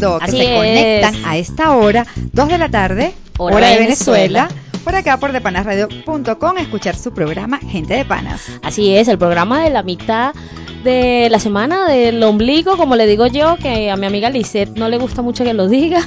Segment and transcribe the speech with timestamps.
[0.00, 4.48] que se conectan a esta hora, 2 de la tarde, hora, de Venezuela
[4.84, 8.42] por acá por depanasradio.com escuchar su programa Gente de Panas.
[8.62, 10.34] Así es, el programa de la mitad
[10.82, 14.88] de la semana del ombligo, como le digo yo, que a mi amiga Lisette no
[14.88, 16.06] le gusta mucho que lo diga,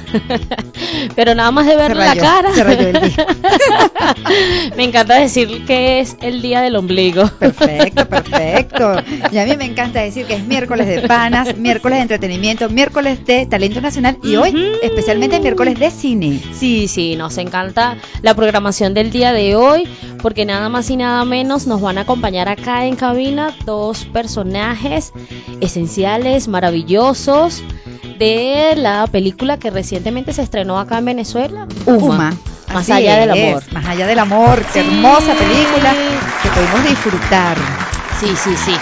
[1.16, 2.50] pero nada más de ver la cara.
[4.76, 7.28] me encanta decir que es el día del ombligo.
[7.38, 8.96] Perfecto, perfecto.
[9.30, 13.24] Y a mí me encanta decir que es miércoles de panas, miércoles de entretenimiento, miércoles
[13.26, 16.40] de talento nacional y hoy especialmente miércoles de cine.
[16.52, 19.88] Sí, sí, nos encanta la programación del día de hoy
[20.22, 24.63] porque nada más y nada menos nos van a acompañar acá en cabina dos personajes
[25.60, 27.62] esenciales, maravillosos
[28.18, 32.32] de la película que recientemente se estrenó acá en Venezuela, Uma.
[32.72, 33.62] Más allá del amor.
[33.72, 35.94] Más allá del amor, qué hermosa película
[36.42, 37.56] que pudimos disfrutar.
[38.20, 38.72] Sí, sí, sí.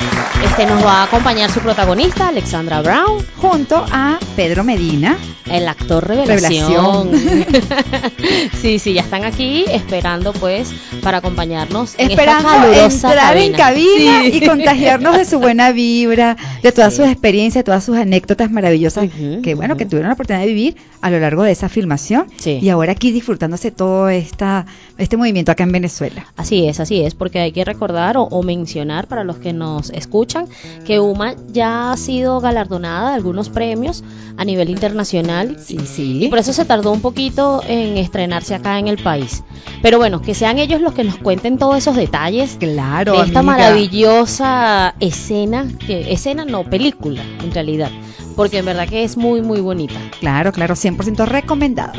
[0.45, 6.07] Este nos va a acompañar su protagonista, Alexandra Brown, junto a Pedro Medina, el actor
[6.07, 7.11] revelación.
[8.61, 14.27] sí, sí, ya están aquí esperando pues para acompañarnos esperando en esta entrar en cabina.
[14.27, 19.09] y contagiarnos de su buena vibra, de todas sus experiencias, todas sus anécdotas maravillosas
[19.43, 22.27] que bueno, que tuvieron la oportunidad de vivir a lo largo de esa filmación.
[22.45, 24.67] Y ahora aquí disfrutándose todo esta
[24.99, 26.27] este movimiento acá en Venezuela.
[26.37, 30.47] Así es, así es, porque hay que recordar o mencionar para los que nos escuchan,
[30.85, 34.05] que UMA ya ha sido galardonada de algunos premios
[34.37, 35.57] a nivel internacional.
[35.59, 36.25] Sí, sí.
[36.25, 39.43] Y por eso se tardó un poquito en estrenarse acá en el país.
[39.83, 42.57] Pero bueno, que sean ellos los que nos cuenten todos esos detalles.
[42.59, 43.19] Claro.
[43.19, 47.91] De esta maravillosa escena, que escena no, película en realidad
[48.33, 49.95] porque en verdad que es muy muy bonita.
[50.21, 51.93] Claro, claro, 100% recomendada.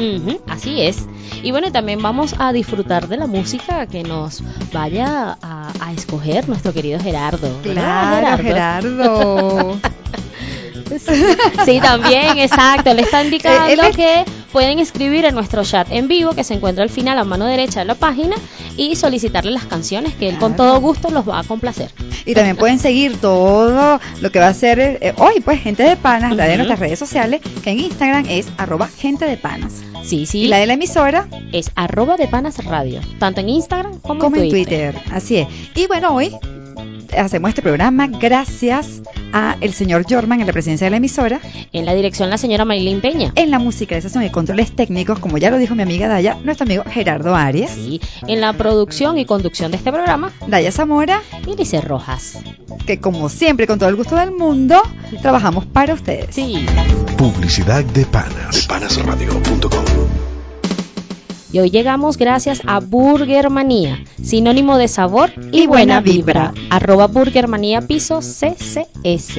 [0.47, 1.05] así es.
[1.41, 6.73] Y bueno, también vamos a disfrutar de la música que nos vaya a, escoger nuestro
[6.73, 7.59] querido Gerardo.
[7.61, 9.79] Claro, Gerardo.
[11.65, 12.93] sí, también, exacto.
[12.93, 16.89] Le está indicando que pueden escribir en nuestro chat en vivo que se encuentra al
[16.89, 18.35] final a mano derecha de la página
[18.77, 21.91] y solicitarle las canciones que él con todo gusto los va a complacer.
[22.25, 25.95] Y también pueden seguir todo lo que va a ser eh, hoy, pues, Gente de
[25.95, 29.81] Panas, la de nuestras redes sociales, que en Instagram es arroba Gente de Panas.
[30.03, 30.41] Sí, sí.
[30.41, 34.49] Y la de la emisora es arroba de Panas Radio, tanto en Instagram como, en
[34.49, 34.95] Twitter.
[35.11, 35.47] Así es.
[35.75, 36.35] Y bueno, hoy
[37.17, 39.01] hacemos este programa gracias
[39.31, 41.39] a el señor Jorman en la presidencia de la emisora.
[41.71, 43.31] En la dirección la señora Maylin Peña.
[43.35, 46.65] En la música de y controles técnicos, como ya lo dijo mi amiga Daya, nuestro
[46.65, 47.71] amigo Gerardo Arias.
[47.71, 52.37] Sí, en la producción y conducción de este programa, Daya Zamora y Lice Rojas.
[52.85, 54.81] Que como siempre, con todo el gusto del mundo,
[55.21, 56.27] trabajamos para ustedes.
[56.35, 56.65] Sí.
[57.17, 58.55] Publicidad de panas.
[58.55, 60.32] De panasradio.com
[61.53, 66.51] y hoy llegamos gracias a Burgermanía, sinónimo de sabor y, buena, vibra.
[66.71, 69.37] Arroba Burgermanía piso CCS.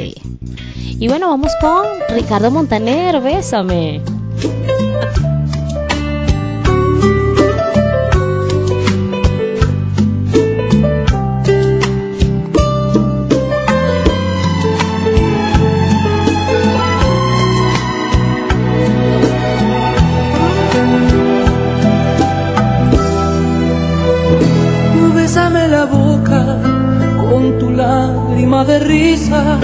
[1.01, 4.01] Y bueno, vamos con Ricardo Montaner, bésame.
[28.67, 29.59] De risa.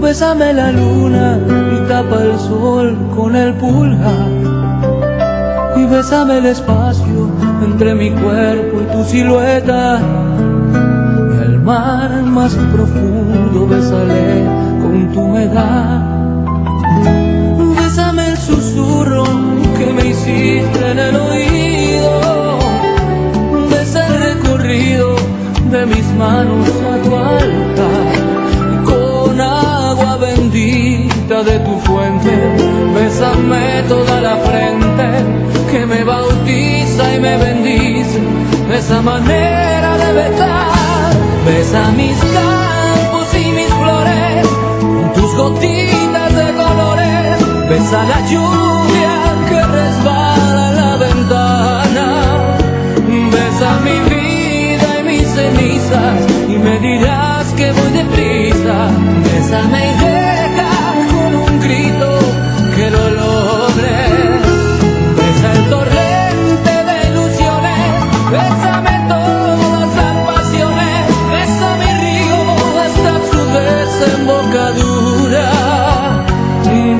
[0.00, 1.38] Bésame la luna
[1.74, 4.30] y tapa el sol con el pulgar.
[5.76, 7.30] Y bésame el espacio
[7.64, 10.00] entre mi cuerpo y tu silueta.
[11.34, 14.44] Y el mar más profundo bésale
[14.82, 16.02] con tu humedad.
[17.78, 19.24] Bésame el susurro
[19.78, 22.45] que me hiciste en el oído.
[24.76, 32.34] De mis manos a tu altar con agua bendita de tu fuente,
[32.94, 35.08] bésame toda la frente
[35.70, 38.20] que me bautiza y me bendice,
[38.70, 41.12] esa manera de besar,
[41.46, 44.46] besa mis campos y mis flores,
[45.14, 48.75] tus gotitas de colores, besa la lluvia
[58.66, 58.88] deprisa.
[59.22, 60.70] Bésame y deja
[61.12, 62.08] con un grito
[62.74, 63.98] que lo logre.
[65.16, 67.90] Besa el torrente de ilusiones,
[68.30, 71.00] bésame todas las pasiones,
[71.32, 72.40] besa mi río
[72.84, 75.46] hasta su desembocadura.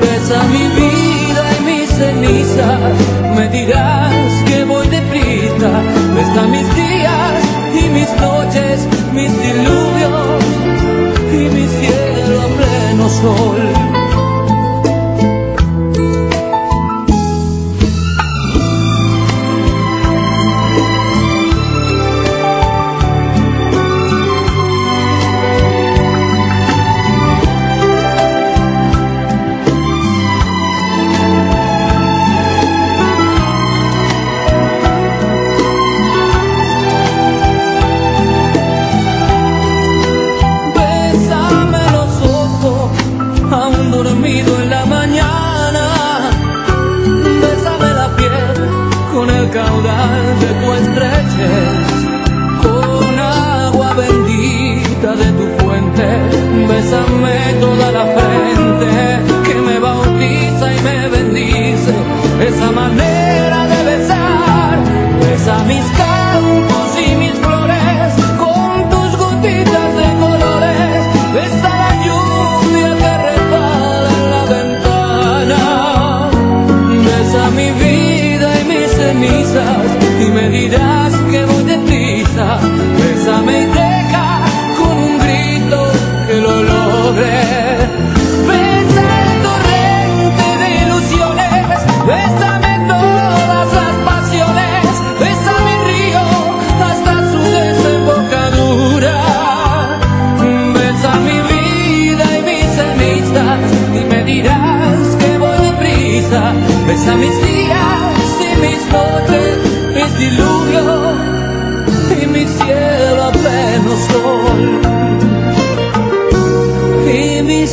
[0.01, 2.95] Besa mi vida y mis cenizas,
[3.35, 4.13] me dirás
[4.45, 5.71] que voy deprisa.
[6.15, 7.41] Besa mis días
[7.73, 10.06] y mis noches, mis diluvios
[13.35, 13.66] sol.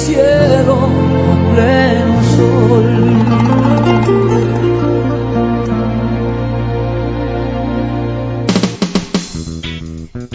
[0.05, 3.05] Cielo a pleno sol.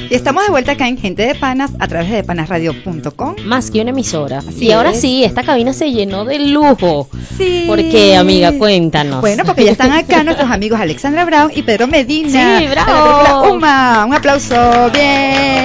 [0.09, 3.35] Y estamos de vuelta acá en Gente de Panas a través de panasradio.com.
[3.45, 4.39] Más que una emisora.
[4.39, 5.01] Así y ahora es.
[5.01, 7.07] sí, esta cabina se llenó de lujo.
[7.37, 7.65] Sí.
[7.67, 8.51] ¿Por qué, amiga?
[8.57, 9.21] Cuéntanos.
[9.21, 12.57] Bueno, porque ya están acá nuestros amigos Alexandra Brown y Pedro Medina.
[12.59, 12.91] Sí, bravo.
[12.91, 14.05] de la película Uma.
[14.07, 14.89] Un aplauso.
[14.91, 15.58] Bien.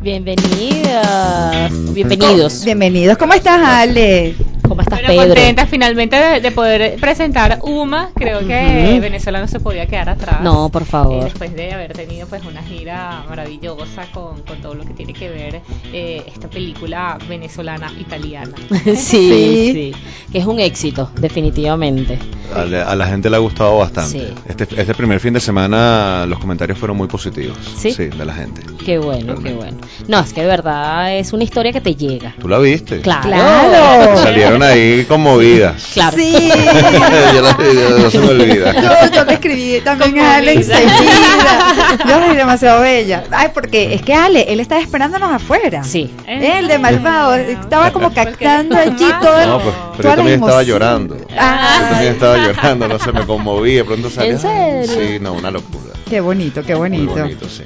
[0.00, 1.72] Bienvenidas.
[1.92, 2.64] Bienvenidos.
[2.64, 3.18] Bienvenidos.
[3.18, 4.34] ¿Cómo estás, Ale?
[4.66, 5.34] ¿Cómo estás, Bueno, Pedro?
[5.34, 8.12] contenta finalmente de, de poder presentar UMA.
[8.14, 8.98] Creo que.
[9.00, 10.40] Venezuela no se podía quedar atrás.
[10.40, 11.24] No, por Eh, favor.
[11.24, 15.28] después de haber tenido pues una gira maravillosa con, con todo lo que tiene que
[15.28, 15.60] ver
[15.92, 18.54] eh, esta película venezolana italiana.
[18.84, 19.70] sí, Sí.
[19.74, 19.92] sí.
[20.32, 22.18] Que es un éxito, definitivamente.
[22.54, 24.10] A la, a la gente le ha gustado bastante.
[24.10, 24.34] Sí.
[24.48, 27.56] Este, este primer fin de semana los comentarios fueron muy positivos.
[27.76, 27.92] ¿Sí?
[27.94, 28.62] de la gente.
[28.84, 29.78] Qué bueno, qué bueno.
[30.08, 32.34] No, es que de verdad es una historia que te llega.
[32.40, 33.00] ¿Tú la viste?
[33.00, 33.22] Claro.
[33.28, 34.16] Claro.
[34.22, 35.90] Salieron ahí conmovidas.
[35.94, 36.16] Claro.
[36.16, 36.32] Sí.
[37.34, 38.72] yo la- yo- no se me olvida.
[38.74, 42.04] Yo, yo te escribí también a Ale enseguida.
[42.08, 43.24] Yo soy demasiado bella.
[43.30, 45.82] Ay, porque es que Ale, él estaba esperándonos afuera.
[45.84, 46.10] Sí.
[46.26, 50.62] Él de malvado, estaba como captando allí todo el, No, pues, pero yo también estaba
[50.62, 51.16] llorando.
[51.38, 51.78] Ah.
[51.80, 52.43] Yo también estaba llorando,
[52.88, 54.32] no se me conmovía, de pronto salía.
[54.32, 54.86] ¿En serio?
[54.86, 55.92] Sí, no, una locura.
[56.08, 57.12] Qué bonito, qué Muy bonito.
[57.14, 57.62] bonito, sí.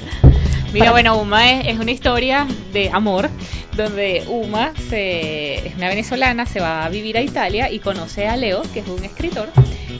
[0.72, 3.30] Mira, bueno, Uma es, es una historia de amor
[3.76, 8.36] donde Uma se, es una venezolana, se va a vivir a Italia y conoce a
[8.36, 9.48] Leo, que es un escritor.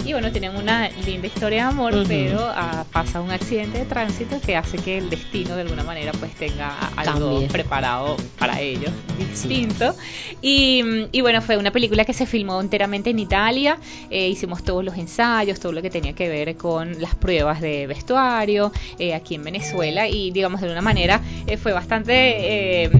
[0.04, 4.40] Y bueno, tienen una linda historia de amor, pero ah, pasa un accidente de tránsito
[4.40, 7.48] que hace que el destino de alguna manera pues tenga algo Cambie.
[7.48, 9.94] preparado para ellos, distinto.
[10.40, 13.78] Y, mm, y bueno, fue una película que se filmó enteramente en Italia.
[14.10, 17.86] Eh, hicimos todos los ensayos, todo lo que tenía que ver con las pruebas de
[17.86, 20.08] vestuario eh, aquí en Venezuela.
[20.08, 22.90] Y digamos, de alguna manera eh, fue bastante.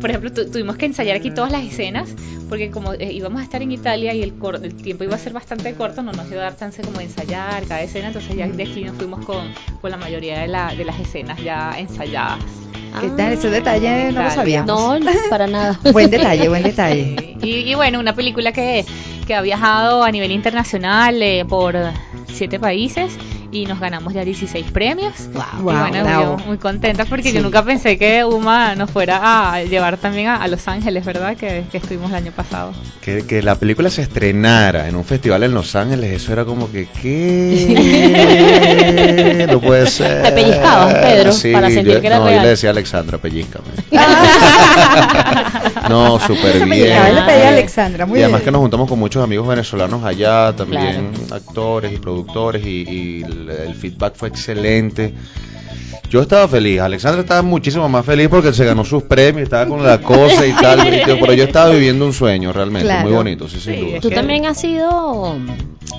[0.00, 2.08] Por ejemplo, tu- tuvimos que ensayar aquí todas las escenas.
[2.48, 5.18] Porque como eh, íbamos a estar en Italia y el, cor- el tiempo iba a
[5.18, 8.34] ser bastante corto, no nos iba a dar chance como de ensayar cada escena, entonces
[8.36, 11.72] ya de aquí nos fuimos con, con la mayoría de, la- de las escenas ya
[11.78, 12.40] ensayadas.
[13.00, 13.34] ¿Qué tal?
[13.34, 15.00] Ese detalle no lo sabíamos.
[15.00, 15.78] No, para nada.
[15.92, 17.14] Buen detalle, buen detalle.
[17.40, 17.46] Sí.
[17.48, 18.84] Y, y bueno, una película que,
[19.28, 21.76] que ha viajado a nivel internacional eh, por
[22.26, 23.12] siete países
[23.52, 25.12] y nos ganamos ya 16 premios.
[25.32, 25.42] Wow.
[25.58, 27.36] y bueno, yo muy contenta porque Sí.
[27.36, 31.36] yo nunca pensé que Uma nos fuera a llevar también a, a Los Ángeles, ¿verdad?
[31.36, 32.72] Que, que estuvimos el año pasado.
[33.00, 36.70] Que, que la película se estrenara en un festival en Los Ángeles, eso era como
[36.70, 38.20] que, ¿qué?
[39.50, 40.22] No puede ser.
[40.22, 42.36] Te pellizcabas, Pedro, Sí, para sentir yo- que era no, real.
[42.38, 43.66] yo le decía a Alexandra, pellizcame.
[45.88, 46.68] no, súper bien.
[47.14, 47.48] le pedí a.
[47.50, 48.44] Alexandra, muy y además bien.
[48.46, 53.50] que nos juntamos con muchos amigos venezolanos allá, también actores y productores, y, y el,
[53.50, 55.14] el feedback fue excelente.
[56.08, 59.84] Yo estaba feliz, Alexandra estaba muchísimo más feliz porque se ganó sus premios, estaba con
[59.84, 63.06] la cosa y tal, pero yo estaba viviendo un sueño realmente, Claro.
[63.06, 64.00] muy bonito, sí, sin Sí, duda.
[64.00, 65.36] Tú también has sido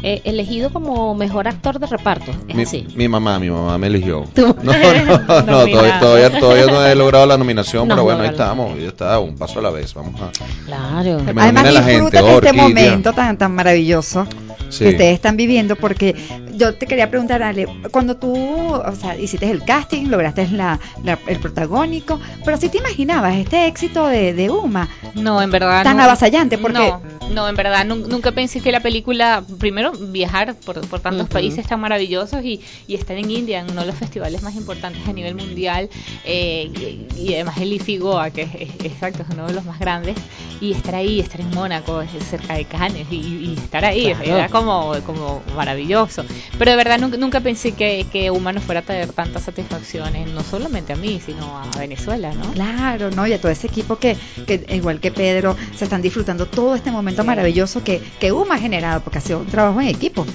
[0.03, 2.31] eh, elegido como mejor actor de reparto.
[2.49, 2.85] Es Mi, así.
[2.93, 4.25] mi mamá, mi mamá me eligió.
[4.35, 4.53] Tú.
[4.61, 8.29] No, no, no, todavía, todavía, todavía no he logrado la nominación, No pero bueno, ahí
[8.29, 10.29] estamos, ya está, un paso a la vez, vamos a...
[10.65, 11.25] Claro.
[11.25, 12.63] Que me Además nomine la gente, disfruta este Orquídea.
[12.63, 14.27] momento tan tan maravilloso
[14.69, 14.85] Sí.
[14.85, 16.15] que ustedes están viviendo porque
[16.61, 21.17] yo te quería preguntar Ale, cuando tú, o sea, hiciste el casting, lograste la, la-
[21.25, 25.83] el protagónico, pero si te imaginabas este éxito de, de Uma No, en verdad.
[25.83, 26.03] tan no.
[26.03, 27.01] avasallante porque No.
[27.33, 31.79] no, en verdad nunca pensé que la película, primero viajar por, por tantos países tan
[31.79, 35.33] maravillosos y, y, estar en India, en uno de los festivales más importantes a nivel
[35.33, 35.89] mundial,
[36.25, 36.69] eh,
[37.17, 40.15] y, además el IFIGOA, que es, exacto, es uno de los más grandes,
[40.59, 45.41] y estar ahí, estar en Mónaco, cerca de Cannes, y, estar ahí, era como, como
[45.55, 46.23] maravilloso.
[46.57, 50.43] Pero de verdad nunca, nunca pensé que, que Humano fuera a traer tantas satisfacciones, no
[50.43, 52.51] solamente a mí, sino a Venezuela, ¿no?
[52.53, 53.25] Claro, ¿no?
[53.25, 56.91] Y a todo ese equipo que, que igual que Pedro, se están disfrutando todo este
[56.91, 60.25] momento maravilloso que, que UMA ha generado, porque ha sido un trabajo en equipo.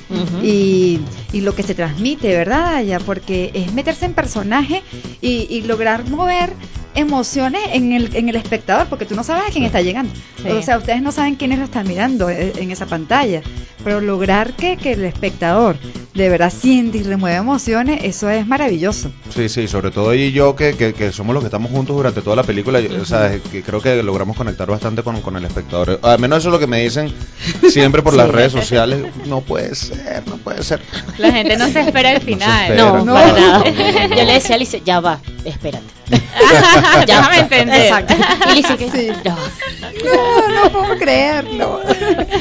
[0.42, 1.00] y,
[1.32, 2.82] y, lo que se transmite, ¿verdad?
[2.82, 4.82] Ya, porque es meterse en personaje
[5.20, 6.52] y, y lograr mover
[6.96, 10.12] emociones en el, en el espectador, porque tú no sabes a quién está llegando.
[10.48, 13.42] O sea, ustedes no saben quiénes lo están mirando eh, en esa pantalla,
[13.84, 15.76] pero lograr que, que el espectador
[16.16, 19.10] de verdad siente y remueve emociones, eso es maravilloso.
[19.34, 22.22] Sí, sí, sobre todo ella y yo, que, que, somos los que estamos juntos durante
[22.22, 26.00] toda la película, o sea, que creo que logramos conectar bastante con, con, el espectador.
[26.02, 27.12] Al menos eso es lo que me dicen
[27.68, 29.04] siempre por las redes sociales.
[29.26, 30.80] No puede ser, no puede ser.
[31.18, 32.76] La gente no se espera el final.
[32.76, 33.64] No, no, para nada.
[33.64, 35.84] Yo le decía a Alice, ya va, espérate.
[37.06, 37.76] ya me entendí.
[37.76, 38.14] Exacto.
[38.50, 39.08] Y dice que sí.
[39.24, 39.36] no.
[40.04, 41.80] no, no puedo creerlo.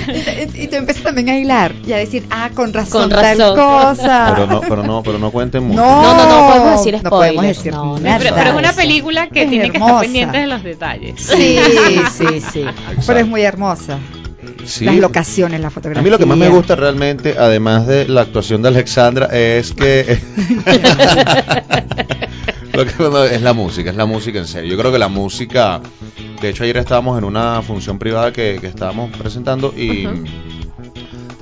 [0.08, 3.38] y, y, tú empiezas también a hilar y a decir, ah, con razón, con razón.
[3.38, 4.34] tal cosa.
[4.34, 5.81] Pero no, pero no, pero no cuenten mucho.
[5.81, 7.03] No, no, no, podemos decir spoilers.
[7.03, 8.17] No podemos decir no, nada.
[8.19, 11.22] Pero, pero, es una película que tiene que estar pendiente de los detalles.
[11.22, 11.60] Sí,
[12.12, 12.65] sí, sí.
[13.05, 14.00] Pero es muy hermosa.
[14.65, 14.86] Sí.
[14.86, 16.01] Las locaciones, la fotografía.
[16.01, 19.74] A mí lo que más me gusta realmente, además de la actuación de Alexandra, es
[19.74, 20.19] que
[22.75, 24.72] Lo que, es la música, es la música en serio.
[24.72, 25.79] Yo creo que la música,
[26.41, 30.05] de hecho ayer estábamos en una función privada que, estábamos presentando y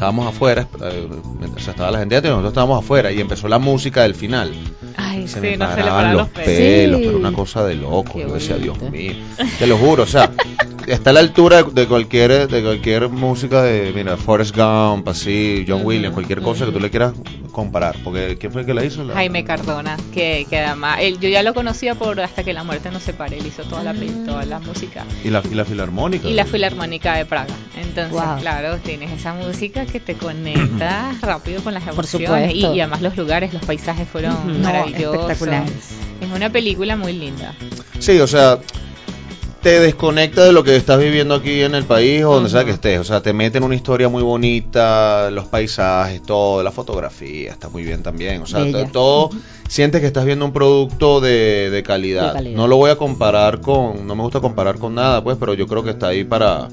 [0.04, 1.08] estábamos afuera, eh,
[1.40, 4.54] mientras estaba la gente nosotros estábamos afuera y empezó la música del final.
[4.98, 8.20] Ay, se me paraban los, pelos, pero una cosa de loco.
[8.20, 9.14] yo decía, Dios mío,
[9.58, 10.30] te lo juro, o sea,
[10.88, 15.82] está a la altura de cualquier de cualquier música de, mira, Forrest Gump, así, John
[15.84, 17.14] Williams, cualquier cosa que tú le quieras
[17.52, 17.96] comparar.
[18.04, 19.08] Porque ¿quién fue el que la hizo?
[19.14, 22.92] Jaime Cardona, que, que además, él, yo ya lo conocía por Hasta que la muerte
[22.92, 24.26] nos separe, él hizo toda la, mm.
[24.26, 25.06] toda la música.
[25.24, 26.28] ¿Y la, y la filarmónica?
[26.28, 27.54] Y la filarmónica de Praga.
[27.76, 32.54] Entonces, claro, tienes esa música que te conecta rápido con las emociones.
[32.54, 35.32] Y, y, además los lugares, los paisajes fueron maravillosos.
[35.32, 35.72] espectaculares.
[36.22, 37.54] Es una película muy linda.
[38.00, 38.60] Sí, o sea,
[39.64, 42.72] te desconecta de lo que estás viviendo aquí en el país o donde sea que
[42.72, 43.00] estés.
[43.00, 47.70] O sea, te mete en una historia muy bonita, los paisajes, todo, la fotografía está
[47.70, 48.42] muy bien también.
[48.42, 49.30] O sea, todo
[49.70, 52.42] sientes que estás viendo un producto de, calidad.
[52.42, 55.66] No lo voy a comparar con, no me gusta comparar con nada, pues, pero yo
[55.66, 56.68] creo que está ahí para,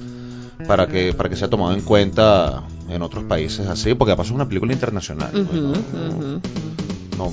[0.66, 4.34] para que, para que sea tomado en cuenta en otros países así, porque aparte es
[4.34, 5.30] una película internacional.
[5.30, 5.46] Pues,
[7.16, 7.32] no,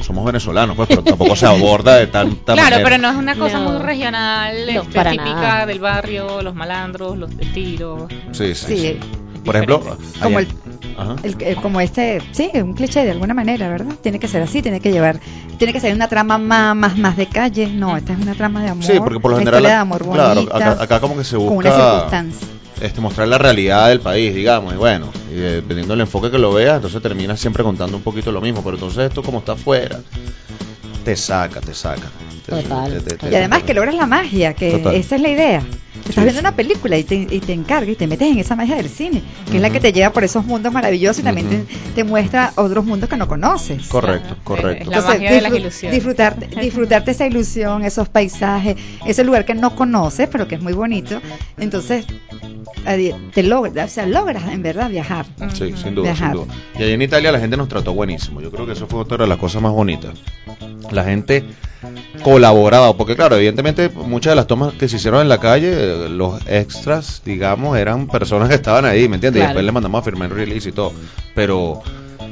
[0.00, 3.60] somos venezolanos, pues, pero tampoco se aborda de tanta Claro, pero no es una cosa
[3.60, 8.04] muy regional, este, típica del barrio, los malandros, los tiros.
[8.32, 8.98] Sí, sí.
[9.44, 10.48] Por ejemplo, como el,
[11.62, 13.94] como este, sí, un cliché de alguna manera, ¿verdad?
[14.02, 15.20] Tiene que ser así, tiene que llevar,
[15.56, 17.68] tiene que ser una trama más, más, más de calle.
[17.68, 18.84] No, esta es una trama de amor.
[18.84, 20.48] Sí, porque por lo general, de amor claro,
[20.80, 21.48] acá, como que se busca.
[21.48, 26.02] Con una circunstancia este, mostrar la realidad del país, digamos, y bueno, y dependiendo del
[26.02, 29.22] enfoque que lo veas, entonces terminas siempre contando un poquito lo mismo, pero entonces esto
[29.22, 30.00] como está afuera,
[31.04, 32.10] te saca, te saca.
[32.46, 33.02] Total.
[33.28, 35.62] y además que logras la magia, que esa es la idea.
[36.08, 38.76] Estás viendo una película y te, y te encargas y te metes en esa magia
[38.76, 42.04] del cine, que es la que te lleva por esos mundos maravillosos y también te,
[42.04, 43.86] muestra otros mundos que no conoces.
[43.88, 44.90] Correcto, correcto.
[44.90, 45.96] La magia de las ilusiones.
[45.96, 50.72] Disfrutarte, disfrutarte esa ilusión, esos paisajes, ese lugar que no conoces, pero que es muy
[50.72, 51.20] bonito.
[51.58, 52.06] Entonces,
[53.34, 55.26] te logras, o sea, logras en verdad viajar.
[55.52, 56.54] Sí, sin duda, sin duda.
[56.78, 58.40] Y allí en Italia la gente nos trató buenísimo.
[58.40, 60.14] Yo creo que eso fue otra de las cosas más bonitas.
[60.90, 61.44] La gente
[62.22, 66.40] colaboraba, porque claro, evidentemente muchas de las tomas que se hicieron en la calle, los
[66.46, 69.42] extras, digamos, eran personas que estaban ahí, ¿me entiendes?
[69.42, 70.92] Y después le mandamos a firmar el release y todo.
[71.34, 71.82] Pero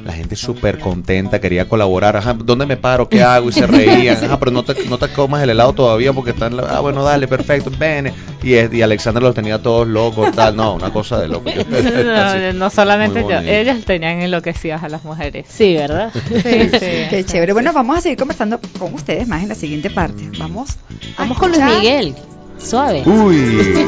[0.05, 3.09] la gente súper contenta, quería colaborar, ajá, ¿dónde me paro?
[3.09, 3.49] ¿Qué hago?
[3.49, 6.59] Y se reían, ajá, pero no te, no te comas el helado todavía porque están,
[6.59, 8.13] ah, bueno, dale, perfecto, ven.
[8.43, 11.49] Y, y Alexander los tenía todos locos, tal, no, una cosa de loco.
[12.53, 15.47] no, solamente yo, ellas tenían enloquecidas a las mujeres.
[15.49, 16.11] Sí, ¿verdad?
[16.13, 17.53] Sí, sí, Qué chévere.
[17.53, 20.29] Bueno, vamos a seguir conversando con ustedes más en la siguiente parte.
[20.37, 20.77] Vamos,
[21.17, 22.15] vamos con Luis Miguel.
[22.57, 23.03] Suave.
[23.05, 23.87] Uy.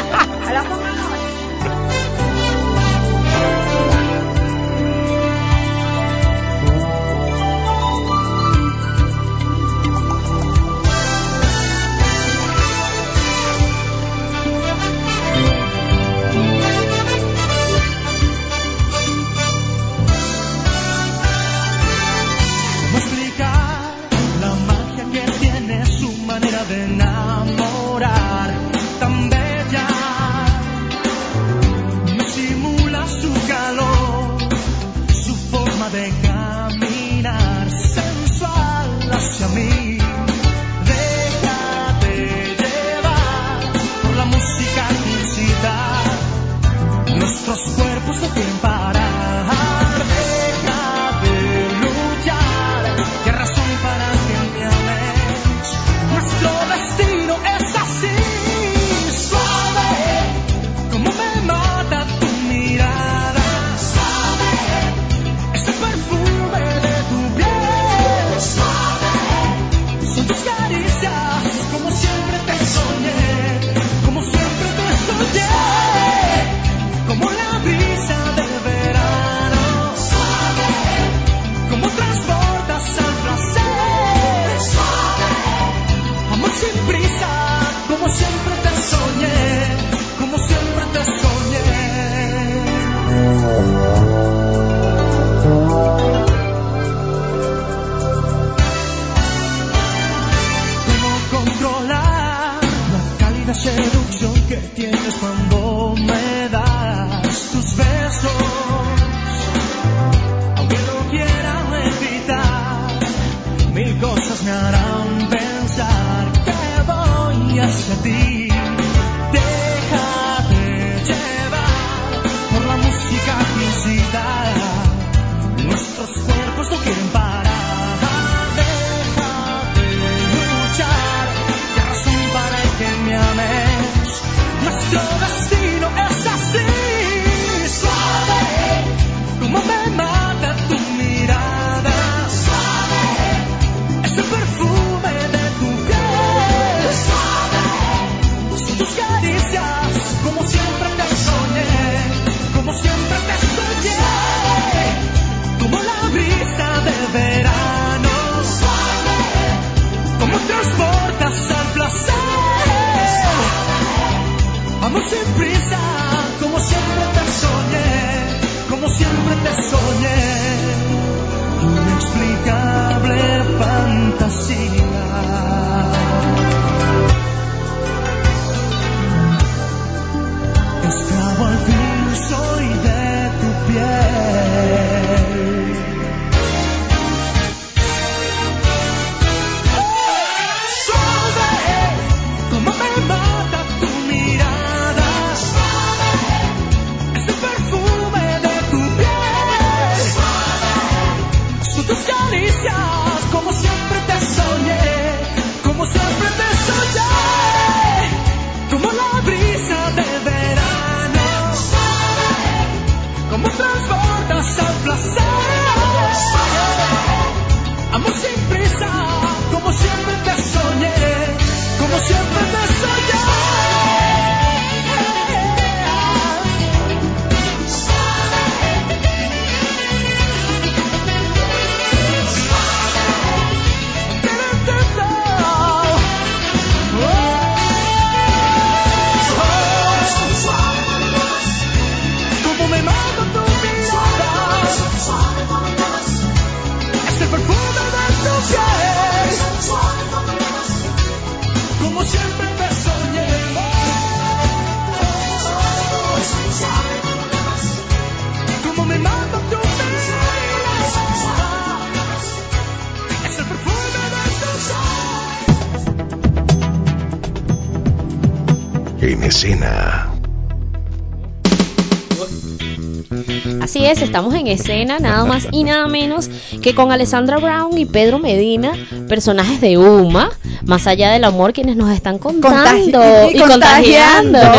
[274.09, 276.31] estamos en escena nada más y nada menos
[276.63, 278.71] que con Alessandra Brown y Pedro Medina,
[279.07, 280.31] personajes de Uma,
[280.65, 284.39] más allá del amor, quienes nos están contando y, contagiando.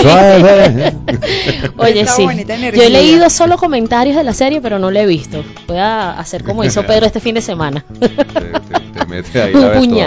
[1.78, 2.24] Oye, sí.
[2.72, 5.42] Yo he leído solo comentarios de la serie, pero no la he visto.
[5.66, 7.84] Voy a hacer como hizo Pedro este fin de semana.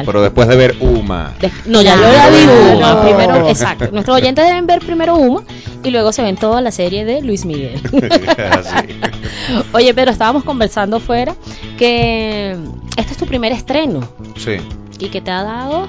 [0.06, 1.34] pero después de ver Uma.
[1.66, 3.02] no, ya yo la vi Uma.
[3.02, 3.90] Primero, exacto.
[3.92, 5.44] Nuestros oyentes deben ver primero Uma
[5.84, 7.82] y luego se ven toda la serie de Luis Miguel.
[9.74, 11.36] Oye, pero estábamos conversando fuera
[11.78, 12.56] que
[12.98, 14.08] este es tu primer estreno.
[14.38, 14.58] Sí.
[15.00, 15.88] ¿Y que te ha dado?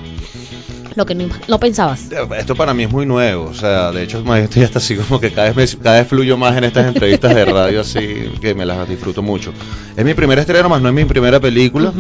[0.97, 2.09] Lo que no, pensabas.
[2.39, 5.33] Esto para mí es muy nuevo, o sea, de hecho estoy hasta así como que
[5.33, 8.89] cada vez, cada vez fluyo más en estas entrevistas de radio, así que me las
[8.89, 9.53] disfruto mucho.
[9.97, 11.93] Es mi primer estreno, más no es mi primera película.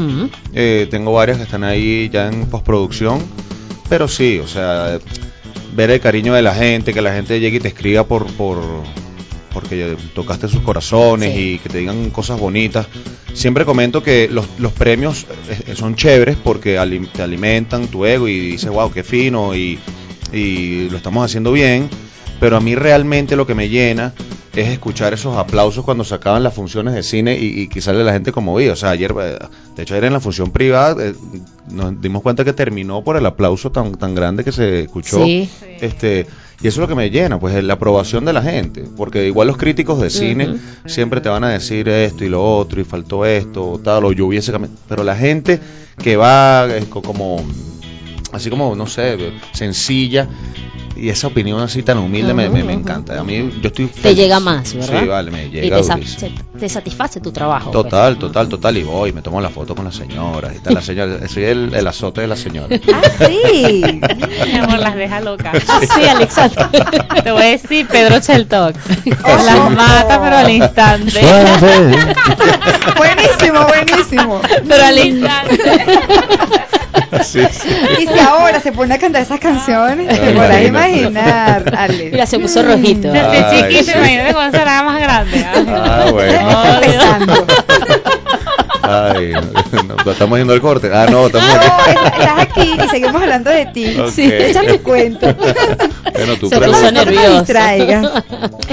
[0.53, 3.21] Eh, tengo varias que están ahí ya en postproducción,
[3.89, 5.01] pero sí, o sea,
[5.75, 8.61] ver el cariño de la gente, que la gente llegue y te escriba por, por
[9.53, 12.87] porque tocaste sus corazones y que te digan cosas bonitas.
[13.33, 16.79] Siempre comento que los, los premios eh, son chéveres porque
[17.13, 19.79] te alimentan tu ego y dices, wow, qué fino y,
[20.33, 21.89] y lo estamos haciendo bien,
[22.41, 24.13] pero a mí realmente lo que me llena
[24.57, 28.05] es escuchar esos aplausos cuando se acaban las funciones de cine y, y que sale
[28.05, 28.69] la gente como vi.
[28.69, 29.39] O sea, ayer, eh,
[29.77, 31.15] de hecho, ayer en la función privada eh,
[31.71, 35.25] nos dimos cuenta que terminó por el aplauso tan, tan grande que se escuchó.
[35.81, 36.27] Este,
[36.63, 38.85] y eso es lo que me llena, pues la aprobación de la gente.
[38.97, 42.81] Porque igual los críticos de cine siempre te van a decir esto y lo otro,
[42.81, 44.53] y faltó esto, o tal, o yo hubiese
[44.89, 45.59] Pero la gente
[45.99, 47.45] que va como,
[48.33, 50.29] así como, no sé, sencilla,
[50.97, 53.19] y esa opinión así tan humilde me, me, encanta.
[53.19, 55.01] A mí yo estoy Te llega más, ¿verdad?
[55.01, 55.79] Sí, vale, me llega.
[55.79, 57.71] Y te, satisface tu trabajo.
[57.71, 57.85] Pues.
[57.85, 58.77] Total, total, total.
[58.77, 60.53] Y voy, me tomo la foto con la señora.
[60.53, 62.69] Y está la señora, soy el, el azote de la señora.
[62.93, 63.83] Ah, sí.
[64.47, 65.63] Mi amor, las deja locas.
[65.95, 66.71] sí, Alexandra.
[67.23, 68.79] Te voy a decir Pedro Cheltox.
[69.25, 71.21] las mata, pero al instante.
[72.97, 74.41] buenísimo, buenísimo.
[74.69, 75.59] Pero al instante.
[77.23, 77.69] Sí, sí.
[78.01, 82.11] Y si ahora se pone a cantar esas canciones, te podrás imaginar, Ale.
[82.11, 83.11] Mira, se puso rojito.
[83.11, 85.47] Desde chiquito, imagínate cuando será más grande.
[85.67, 86.49] Ah, bueno.
[86.49, 86.65] Oh.
[88.87, 90.91] Ay, no, estamos yendo al corte.
[90.93, 91.91] Ah, no, estamos No, aquí.
[92.21, 93.99] estás aquí y seguimos hablando de ti.
[93.99, 94.11] Ok.
[94.11, 95.27] Sí, échame cuento.
[95.35, 97.53] Bueno, tú Se puso nervioso.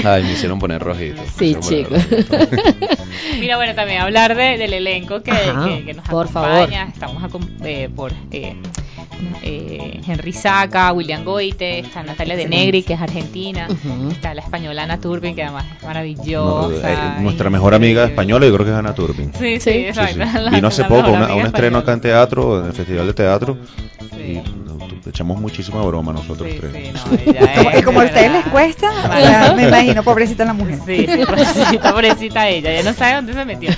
[0.04, 1.22] Ay, me hicieron poner rojito.
[1.38, 1.90] Sí, Me hicieron chico.
[1.90, 3.02] poner rojito.
[3.40, 6.88] Mira, bueno, también hablar de, del elenco que, Ajá, que- que nos por acompaña.
[6.92, 8.56] Estamos acom- eh, por eh,
[9.42, 13.68] eh, Henry Saca, William Goite, está Natalia de Negri, que es argentina,
[14.10, 16.92] está la española Ana Turbin, que además es No, maravillosa.
[16.92, 19.32] eh, nuestra mejor amiga española, yo creo que es Ana Turbin.
[19.34, 19.70] Sí, sí, Sí.
[19.72, 20.12] Sí, exacto.
[20.24, 20.38] sí.
[20.40, 23.06] la- Vino hace la poco una- a un estreno acá en teatro, en el Festival
[23.06, 23.56] de Teatro.
[24.16, 24.40] Sí.
[25.04, 26.72] Y echamos muchísima broma nosotros Sí, tres.
[26.72, 30.44] sí, no, ella Como- es, y como a de ustedes les cuesta, me imagino, pobrecita
[30.44, 30.78] la mujer.
[30.86, 33.70] Sí, sí, pobrecita, pobrecita ella, ya no sabe dónde se metió.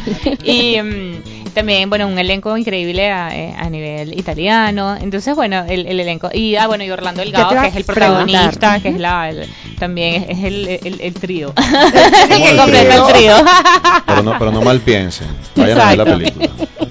[0.44, 1.22] Y mm,
[1.54, 4.96] también, bueno, un elenco increíble a, eh, a nivel italiano.
[5.00, 6.28] Entonces, bueno, el, el elenco.
[6.32, 7.94] Y, ah, bueno, y Orlando Delgado, que es el preguntar.
[8.24, 11.52] protagonista, que es la, el- también es el, el, el trío.
[12.30, 13.34] El que completa el trío.
[14.06, 15.26] Pero no, pero no mal piensen.
[15.56, 16.48] Vayan a ver la película.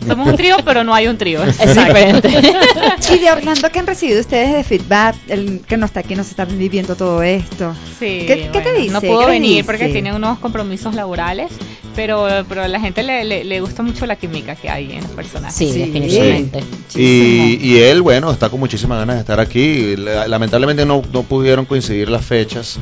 [0.07, 1.43] Somos un trío, pero no hay un trío.
[1.43, 2.29] Es diferente.
[3.13, 5.15] Y de Orlando, ¿qué han recibido ustedes de feedback?
[5.27, 7.73] El que no está aquí, no se está viviendo todo esto.
[7.99, 8.91] Sí, ¿Qué- qué te dice?
[8.91, 9.63] No ¿Qué pudo les venir dice?
[9.65, 11.51] porque tiene unos compromisos laborales,
[11.95, 15.01] pero, pero a la gente le, le, le gusta mucho la química que hay en
[15.01, 15.55] los personajes.
[15.55, 15.79] Sí, Sí.
[15.79, 16.63] definitivamente.
[16.95, 19.95] Y, y él, bueno, está con muchísimas ganas de estar aquí.
[19.95, 22.79] La- Lamentablemente no, no pudieron coincidir las fechas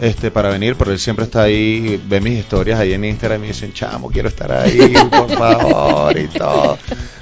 [0.00, 3.42] este para venir, pero él siempre está ahí, ve mis historias ahí en Instagram y
[3.42, 6.78] me dicen, chamo, quiero estar ahí, por favor, y todo.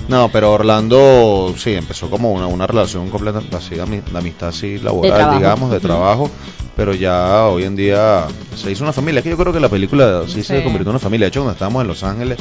[0.09, 5.39] No, pero Orlando, sí, empezó como una, una relación completa, así, de amistad así laboral,
[5.39, 6.31] digamos, de trabajo,
[6.77, 9.21] pero ya hoy en día se hizo una familia.
[9.21, 10.63] Es que yo creo que la película sí, se Sí.
[10.63, 11.25] convirtió en una familia.
[11.27, 12.39] De hecho, cuando estábamos en Los Ángeles,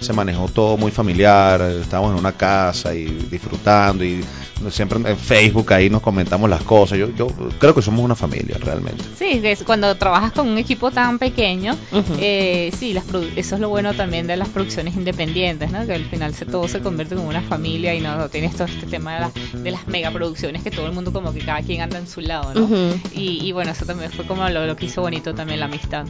[0.00, 4.24] se manejó todo muy familiar, estábamos en una casa y disfrutando y
[4.70, 6.98] siempre en Facebook ahí nos comentamos las cosas.
[6.98, 9.02] Yo, yo creo que somos una familia realmente.
[9.18, 11.76] Sí, que es cuando trabajas con un equipo tan pequeño,
[12.18, 15.86] eh, sí, las produ- eso es lo bueno también de las producciones independientes, ¿no?
[15.86, 18.64] Que al final se, todo se convierte como una familia y no, no tienes todo
[18.64, 21.82] este tema de, las de las megaproducciones que todo el mundo como que cada quien
[21.82, 22.68] anda en su lado, ¿no?
[23.14, 26.06] Y, y bueno, eso también fue como lo, lo que hizo bonito también la amistad.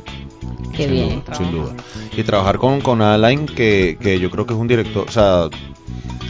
[0.77, 1.23] Qué Sin bien.
[1.27, 1.75] duda, sin duda.
[2.17, 3.47] Y trabajar con, con Alain,
[3.81, 5.49] que, que yo creo que es un director, o sea,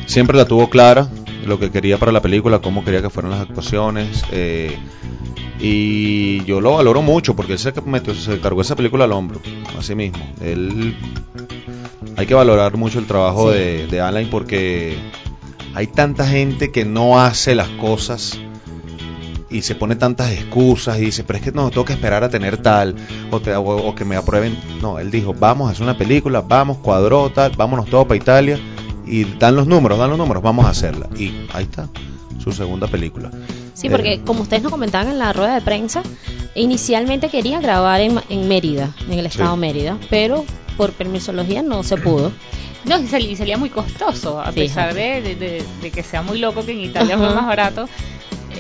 [0.06, 1.08] siempre la tuvo clara,
[1.46, 4.22] lo que quería para la película, cómo quería que fueran las actuaciones.
[4.32, 4.76] eh,
[5.62, 9.40] y yo lo valoro mucho porque él se, metió, se cargó esa película al hombro,
[9.78, 10.18] así mismo.
[10.40, 10.96] Él,
[12.16, 13.58] hay que valorar mucho el trabajo Sí.
[13.58, 14.96] de, de Alain porque
[15.74, 18.38] hay tanta gente que no hace las cosas
[19.50, 22.28] y se pone tantas excusas y dice, pero es que no, tengo que esperar a
[22.28, 22.94] tener tal,
[23.30, 24.56] o, te- o- o que me aprueben.
[24.80, 28.58] No, él dijo, vamos a hacer una película, vamos, cuadró tal, vámonos todos para Italia
[29.06, 31.08] y dan los números, dan los números, vamos a hacerla.
[31.16, 31.88] Y ahí está,
[32.42, 33.30] su segunda película.
[33.74, 36.02] Sí, Eh, porque como ustedes nos comentaban en la rueda de prensa,
[36.54, 39.60] inicialmente quería grabar en, en Mérida, en el estado Sí.
[39.60, 40.44] Mérida, pero
[40.76, 42.32] por permisología no se pudo.
[42.82, 44.60] No, y sal- y salía muy costoso, a Fíjate.
[44.62, 47.86] pesar de, de- que sea muy loco que en Italia fue más barato.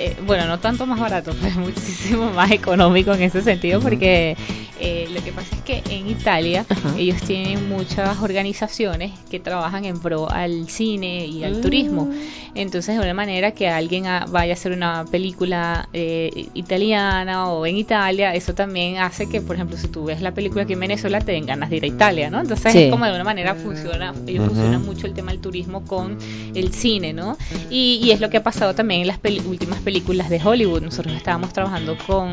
[0.02, 4.36] Eh, bueno, no tanto más barato, pero muchísimo más económico en ese sentido, porque
[4.80, 6.94] eh, lo que pasa es que en Italia Ajá.
[6.96, 11.60] ellos tienen muchas organizaciones que trabajan en pro al cine y al Mm.
[11.60, 12.08] turismo.
[12.54, 17.76] Entonces, de una manera que alguien vaya a hacer una película eh, italiana o en
[17.76, 21.20] Italia, eso también hace que, por ejemplo, si tú ves la película aquí en Venezuela,
[21.20, 22.40] te den ganas de ir a Italia, ¿no?
[22.40, 22.78] Entonces, Sí.
[22.84, 26.16] es como de una manera funciona, ellos funcionan mucho el tema del turismo con
[26.54, 27.36] el cine, ¿no?
[27.68, 30.82] Y, y es lo que ha pasado también en las últimas películas de Hollywood.
[30.82, 32.32] Nosotros estábamos trabajando con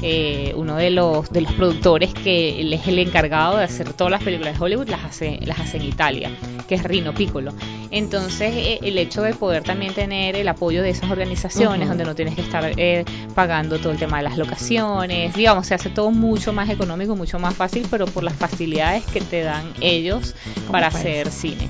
[0.00, 4.10] eh, uno de los de los productores que él es el encargado de hacer todas
[4.10, 6.30] las películas de Hollywood, las hace, las hace en Italia,
[6.66, 7.52] que es Rino Piccolo.
[7.90, 12.14] Entonces, eh, el hecho de poder también tener el apoyo de esas organizaciones, donde no
[12.14, 16.10] tienes que estar eh, pagando todo el tema de las locaciones, digamos, se hace todo
[16.10, 20.34] mucho más económico, mucho más fácil, pero por las facilidades que te dan ellos
[20.70, 21.00] para país.
[21.00, 21.68] hacer cine.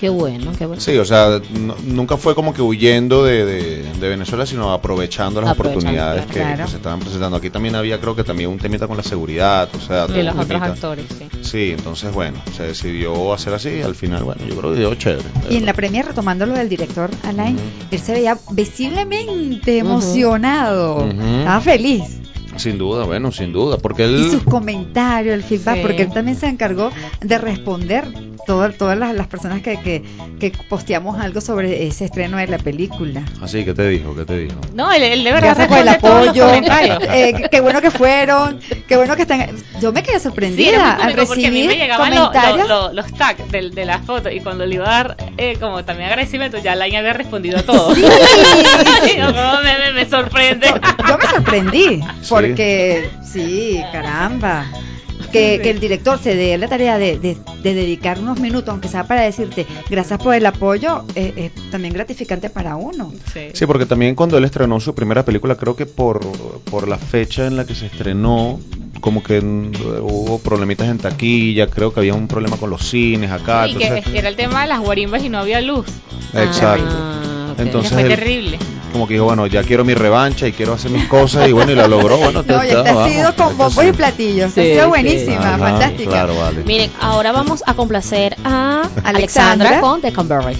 [0.00, 0.80] Qué bueno, qué bueno.
[0.80, 1.40] Sí, o sea,
[1.84, 7.36] nunca fue como que huyendo de, Venezuela, sino aprovechando las oportunidades que, se estaban presentando.
[7.36, 10.36] Aquí también había, creo que también un temita con la seguridad, o sea, de los
[10.36, 11.26] otros actores, sí.
[11.42, 13.80] Sí, entonces, bueno, se decidió hacer así.
[13.82, 15.28] Al final, bueno, yo creo que dio chévere.
[15.48, 17.58] Y en la premia, retomando lo del director Alain,
[17.90, 22.02] él se veía visiblemente emocionado, estaba feliz.
[22.56, 24.26] Sin duda, bueno, sin duda, porque él...
[24.26, 26.90] Y sus comentarios, el feedback, porque él también se encargó
[27.20, 28.06] de responder
[28.46, 30.02] todas todas las, personas que,
[30.38, 33.22] que, posteamos algo sobre ese estreno de la película.
[33.42, 34.14] Así, ¿qué te dijo?
[34.14, 34.56] ¿Qué te dijo?
[34.74, 36.48] No, él, de verdad Gracias por el apoyo,
[37.12, 39.46] eh, qué bueno que fueron, qué bueno que están...
[39.80, 42.94] Yo me quedé sorprendida al recibir me llegaban comentarios.
[42.94, 46.08] los tags de, de la foto y cuando le iba a dar eh, como también
[46.08, 47.94] agradecimiento, ya Lain había respondido a todo.
[47.94, 48.02] Sí.
[49.12, 50.68] me, me, sorprende.
[51.08, 52.00] Yo me sorprendí,
[52.48, 54.66] porque sí, caramba
[55.32, 59.66] que, el director se dé la tarea de, dedicar unos minutos, aunque sea para decirte
[59.90, 63.12] gracias por el apoyo, es también gratificante para uno.
[63.32, 63.66] Sí.
[63.66, 66.20] porque también cuando él estrenó su primera película, creo que por,
[66.70, 68.60] por la fecha en la que se estrenó,
[69.00, 73.66] como que hubo problemitas en taquilla, creo que había un problema con los cines acá.
[73.66, 75.86] Sí, que era el tema de las guarimbas y no había luz.
[76.34, 76.94] Exacto.
[76.94, 78.58] Ah, entonces fue terrible
[78.96, 81.70] como que dijo, bueno, ya quiero mi revancha y quiero hacer mis cosas y bueno,
[81.72, 82.16] y la logró.
[82.26, 84.50] Bueno, no, ya te ha sido con bombos y platillos.
[84.50, 86.10] ha sido buenísima, fantástica.
[86.10, 86.64] Claro, vale.
[86.64, 90.56] Miren, ahora vamos a complacer a Alexandra, con The Converge.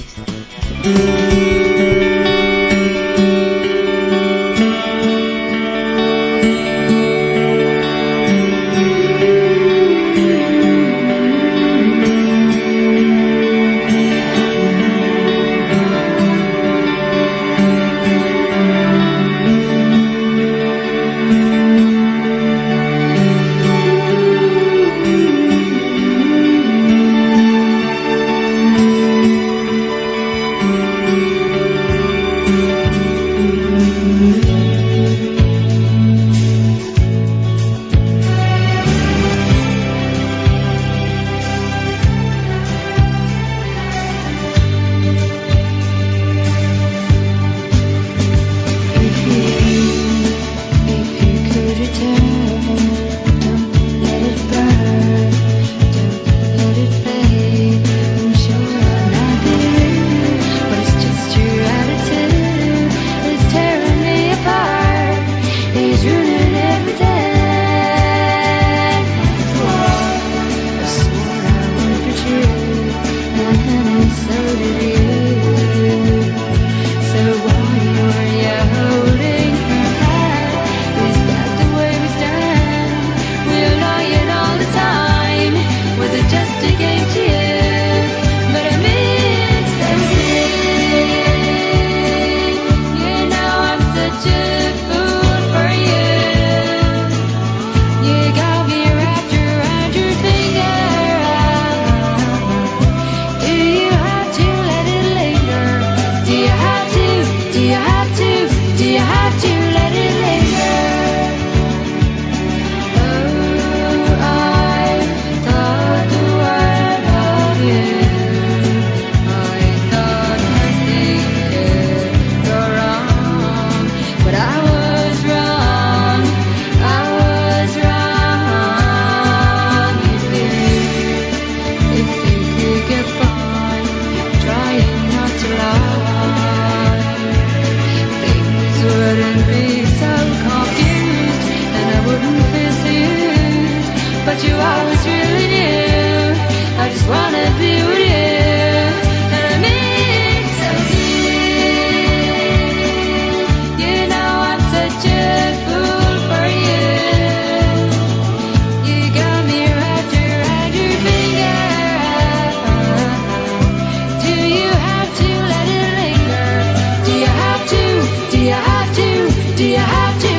[169.56, 170.35] do you have to?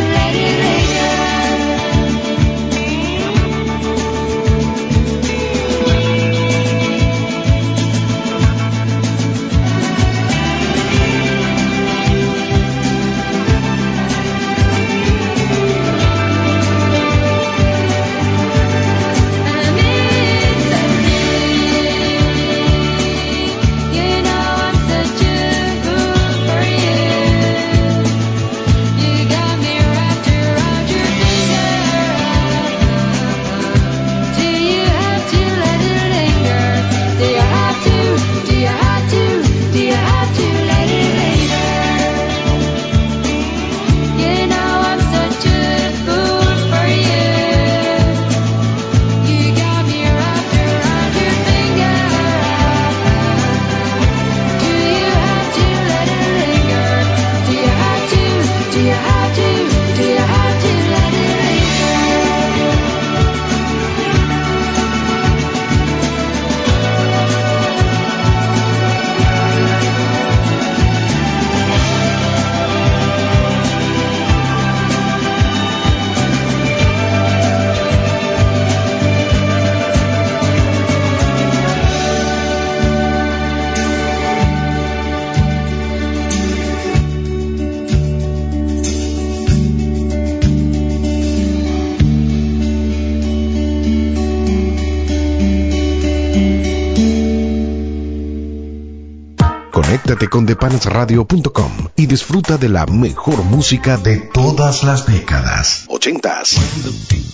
[99.87, 105.85] Conéctate con depanasradio.com y disfruta de la mejor música de todas las décadas.
[105.87, 106.57] 80s,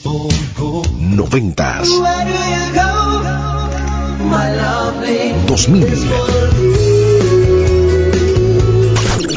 [0.03, 1.87] 90s,
[5.47, 5.87] 2000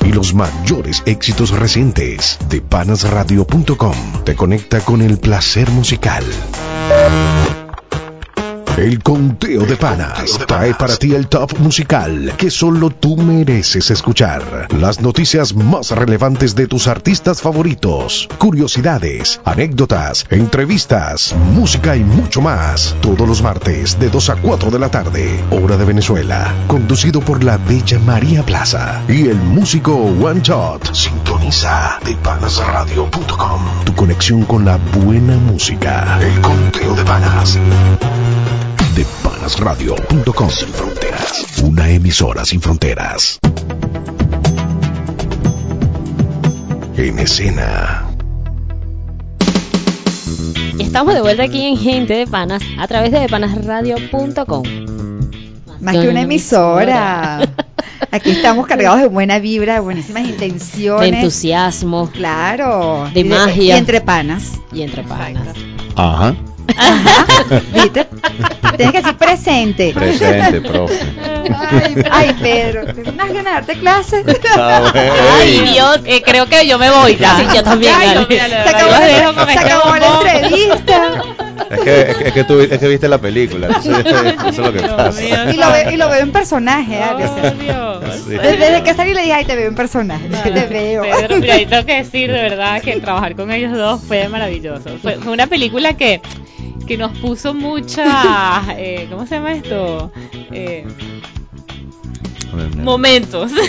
[0.05, 2.39] y los mayores éxitos recientes.
[2.51, 6.23] Depanasradio.com te conecta con el placer musical.
[8.77, 14.69] El conteo de panas trae para ti el top musical que solo tú mereces escuchar.
[14.79, 22.95] Las noticias más relevantes de tus artistas favoritos, curiosidades, anécdotas, entrevistas, música y mucho más.
[23.01, 26.53] Todos los martes de 2 a 4 de la tarde, hora de Venezuela.
[26.67, 30.93] Conducido por la bella María Plaza y el músico One Shot.
[30.93, 33.63] Sintoniza de panasradio.com.
[33.87, 36.19] Tu conexión con la buena música.
[36.21, 37.59] El conteo de panas
[38.97, 40.49] de panasradio.com.
[40.49, 41.63] Sin fronteras.
[41.63, 43.39] Una emisora sin fronteras.
[46.97, 48.07] En escena.
[50.79, 54.63] Estamos de vuelta aquí en Gente de Panas a través de panasradio.com.
[55.81, 57.41] Más que una emisora.
[58.11, 61.11] Aquí estamos cargados de buena vibra, de buenísimas intenciones.
[61.11, 62.09] De entusiasmo.
[62.11, 63.11] Claro.
[63.13, 63.75] De magia.
[63.75, 64.53] Y entre panas.
[64.73, 65.55] Y entre panas.
[65.97, 66.35] Ajá.
[67.73, 68.07] ¿Viste?
[68.77, 69.93] Tienes que decir presente.
[69.95, 70.95] Presente, profe.
[71.71, 74.25] Ay, ay Pedro, ¿tienes unas ganas de darte clases?
[74.25, 74.93] Bueno.
[75.39, 77.37] Ay, Dios, eh, creo que yo me voy ya.
[77.37, 77.95] Sí, yo también.
[77.97, 81.23] Ay, no, mira, la Se acabó, yo la, se acabó la entrevista.
[81.71, 83.69] Es que, es que, es que tú es que viste la película.
[83.69, 85.21] Entonces, eso es lo que Dios pasa.
[85.21, 85.51] mío.
[85.53, 87.96] Y lo, veo, y lo veo en personaje, Oh, Dios.
[88.13, 88.31] Sí.
[88.31, 90.29] desde, que salí le dije, ay, te veo en personaje.
[90.45, 91.03] Te veo.
[91.03, 94.99] Pedro, mira, y tengo que decir de verdad que trabajar con ellos dos fue maravilloso.
[95.03, 96.21] Fue, fue una película que,
[96.87, 100.11] que nos puso mucha, eh, ¿cómo se llama esto?
[100.53, 100.87] Eh,
[102.77, 103.51] momentos.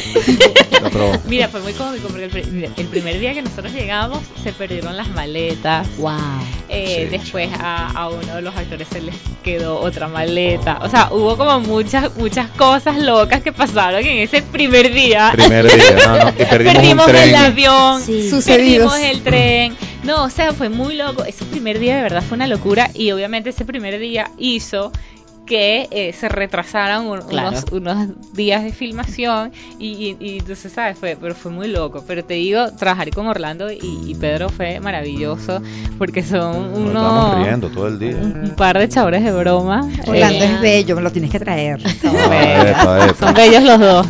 [1.28, 4.96] Mira, fue muy cómico porque el, mira, el primer día que nosotros llegamos se perdieron
[4.96, 5.88] las maletas.
[5.98, 6.18] Wow.
[6.70, 10.80] Eh, Sí, después a, a uno de los actores se les quedó otra maleta.
[10.82, 15.30] O sea, hubo como muchas muchas cosas locas que pasaron en ese primer día.
[15.34, 17.30] Primer día, no, no, y perdimos, un tren.
[17.30, 18.30] el avión, Sí.
[18.30, 18.92] Sucedidos.
[18.94, 19.76] perdimos el tren.
[20.04, 21.24] No, o sea, fue muy loco.
[21.26, 24.92] Ese primer día de verdad fue una locura y obviamente ese primer día hizo
[25.48, 27.50] que eh, se retrasaran un- Claro.
[27.50, 30.98] unos, unos días de filmación y, y- y entonces, ¿sabes?
[31.00, 32.04] Fue, pero fue muy loco.
[32.06, 35.62] Pero te digo, trabajar con Orlando y, y Pedro fue maravilloso
[35.98, 38.16] porque son Nos unos riendo todo el día.
[38.18, 39.88] un par de chabores de broma.
[40.06, 41.82] Orlando Eh, es bello, me lo tienes que traer.
[42.02, 42.66] son bellos.
[42.70, 43.26] epa, epa.
[43.26, 44.08] Son bellos los dos.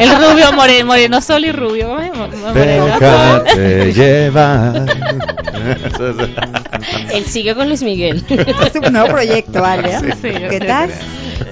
[0.00, 1.88] El rubio, moreno, moreno sol y rubio.
[1.88, 2.28] moreno.
[2.54, 4.86] Déjate llevar.
[7.12, 8.24] Él sigue con Luis Miguel.
[8.28, 9.98] Es un nuevo proyecto, ¿vale?
[10.00, 10.90] Sí, sí, ¿Qué tal?
[10.90, 10.96] sí.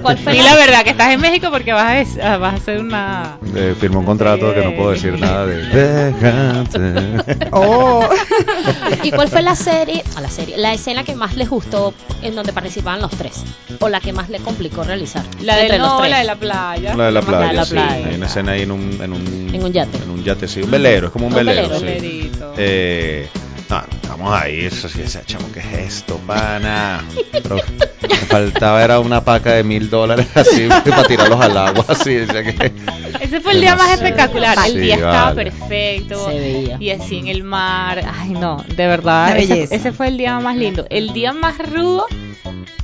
[0.02, 2.36] ¿Cuál fue Y la- la verdad que estás en México porque vas a, des- ah,
[2.38, 3.38] vas a hacer una...
[3.54, 5.56] Eh, firmó un contrato que no puedo decir nada de.
[5.66, 7.48] Déjate.
[7.52, 8.08] Oh,
[9.02, 11.92] ¿Y cuál fue la serie, a la serie, la escena que más les gustó
[12.22, 13.42] en donde participaban los tres?
[13.80, 15.24] ¿O la que más les complicó realizar?
[15.42, 16.10] La los no, tres?
[16.10, 16.94] la de la playa.
[16.96, 17.72] La de la La playa, de la sí.
[17.72, 18.06] playa.
[18.08, 19.98] Hay una escena ahí en un, en un, En un yate.
[19.98, 20.62] En un yate, sí.
[20.62, 21.68] Un velero, es como un Un velero.
[21.68, 22.04] velero.
[22.06, 22.30] sí.
[22.56, 23.28] Eh,
[23.68, 27.02] no, estamos ahí, eso sí, ese chamo, ¿qué es esto, pana?
[27.32, 27.56] Pero
[28.02, 32.26] me faltaba era una paca de mil dólares así para tirarlos al agua, así, o
[32.26, 32.72] sea que...
[33.20, 34.58] Ese fue el día más espectacular.
[34.66, 35.50] El Sí, día estaba vale.
[35.50, 36.28] perfecto.
[36.28, 36.76] Se veía.
[36.80, 38.02] Y así en el mar.
[38.18, 39.36] Ay, no, de verdad.
[39.38, 40.86] Ese, fue el día más lindo.
[40.90, 42.06] El día más rudo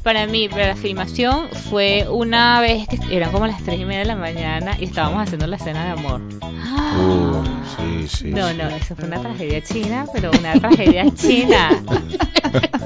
[0.02, 4.00] para mí, para la filmación, fue una vez que eran como las tres y media
[4.00, 6.20] de la mañana y estábamos haciendo la escena de amor.
[6.42, 7.42] Uh,
[7.76, 8.24] sí, sí.
[8.30, 11.16] No, no, eso fue una tragedia china, pero una tragedia china.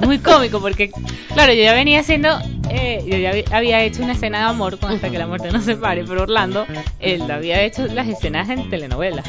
[0.04, 0.90] Muy cómico porque,
[1.34, 2.28] claro, yo ya venía haciendo,
[2.70, 5.64] eh, yo ya había hecho una escena de amor con Hasta que la muerte nos
[5.64, 6.66] separe, pero Orlando,
[6.98, 9.24] él había hecho las escenas en telenovelas.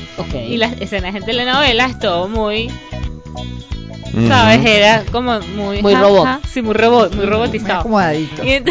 [0.47, 2.72] Y las escenas en telenovelas, todo muy.
[4.28, 4.66] ¿sabes?
[4.66, 5.82] Era como muy...
[5.82, 6.26] Muy ja, robot.
[6.26, 7.80] ja, sí, muy robot, muy muy robotizado.
[7.82, 8.43] acomodadito.
[8.43, 8.51] Y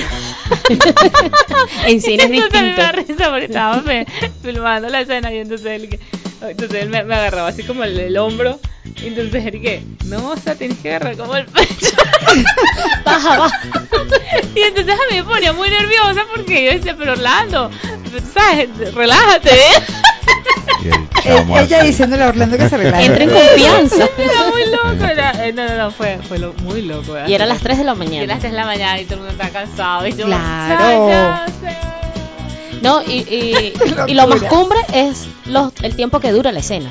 [1.86, 3.12] en cine es mí me da distinto.
[3.14, 4.06] risa porque estábamos fe-
[4.42, 6.00] filmando la escena y entonces él, que-
[6.42, 8.58] entonces él me, me agarraba así como el, el hombro
[9.02, 11.86] y entonces él que no, o sea, tienes que agarrar como el pecho
[13.04, 13.60] Baja, baja.
[14.54, 17.70] y entonces a mí me ponía muy nerviosa porque yo decía, pero Orlando,
[18.34, 18.68] ¿sabes?
[18.94, 19.82] Relájate, ¿eh?
[21.24, 23.04] El Ella diciéndole a Orlando que se relaje.
[23.06, 24.08] Entra en confianza.
[24.16, 27.12] Era muy loco, era, eh, no, no, no, fue, fue lo- muy loco.
[27.12, 27.28] ¿verdad?
[27.28, 28.38] Y era a las 3 de la Y a las mañana.
[28.38, 31.52] 3 de la mañana y todo el mundo está cansado y yo, Claro.
[32.82, 33.72] No, y, y,
[34.06, 36.90] y lo más cumbre es los, el tiempo que dura la escena.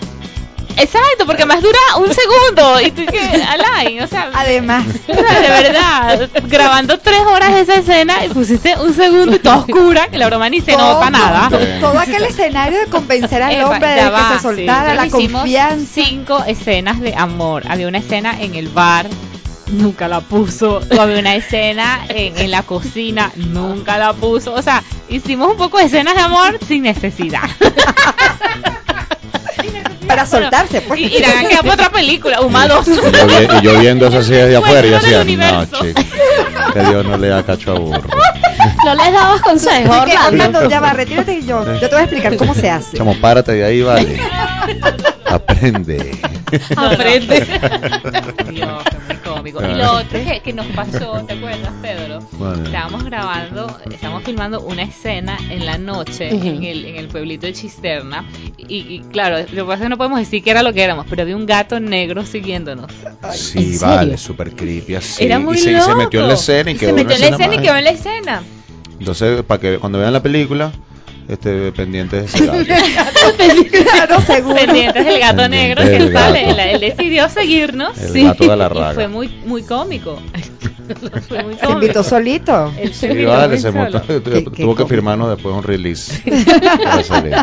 [0.80, 2.80] Exacto, porque más dura un segundo.
[2.82, 4.30] Y tú que, Alain, o sea.
[4.34, 4.86] Además.
[5.08, 10.18] de verdad, grabando tres horas esa escena y pusiste un segundo y toda oscura, que
[10.18, 11.50] la broma ni se nota nada.
[11.82, 15.86] Todo aquel escenario de convencer al hombre de que se soltara, la confianza.
[15.94, 17.64] Cinco escenas de amor.
[17.68, 19.08] Había una escena en el bar
[19.72, 20.82] nunca la puso.
[20.96, 24.54] O había una escena en, en, la cocina, nunca la puso.
[24.54, 27.50] O sea, hicimos un poco de escenas de amor sin necesidad.
[30.08, 31.00] Para soltarse, pues.
[31.02, 32.88] Y, y la quedar por otra película, Humados.
[32.88, 33.02] Y yo,
[33.60, 36.02] y yo viendo esas sillas de afuera y decía, no, chico,
[36.74, 38.10] que Dios no le da cacho a burro.
[38.86, 39.96] No les dabas consejos,
[40.28, 40.68] Orlando.
[40.68, 42.98] ya va, retírate y yo, yo te voy a explicar cómo se hace.
[42.98, 44.20] Chamo, párate de ahí, vale.
[45.30, 46.12] Aprende.
[46.76, 47.46] Aprende.
[48.52, 49.62] Dios, qué muy cómico.
[49.64, 52.20] Y lo otro que, que nos pasó, ¿te acuerdas, Pedro?
[52.34, 52.64] Bueno.
[52.66, 57.54] Estábamos grabando, estábamos filmando una escena en la noche en, el, en el pueblito de
[57.54, 58.26] Chisterna.
[58.58, 60.84] Y, y claro, lo que pasa es que no podemos decir qué era lo que
[60.84, 62.92] éramos, pero había un gato negro siguiéndonos.
[63.34, 65.24] Sí, vale, súper creepy así.
[65.24, 66.42] Era muy y se, y se metió en la loco.
[66.42, 68.44] escena y se quedó metió en la escena y quedó en la escena.
[69.00, 70.72] Entonces, para que cuando vean la película,
[71.30, 72.46] este, pendientes de ese
[72.96, 73.14] gato.
[73.72, 74.56] claro, seguro.
[74.56, 76.50] Pendientes del gato negro Pendientes que sale.
[76.50, 77.98] Él, él decidió seguirnos.
[77.98, 78.94] El gato de la Y raga.
[78.94, 80.20] fue muy, muy cómico.
[81.28, 81.72] Fue muy Se cómico.
[81.72, 82.74] invitó solito.
[82.80, 84.88] Él se Sí, invitó se montó, tuvo que cómico.
[84.88, 86.22] firmarnos después un release.
[86.84, 87.36] para salir.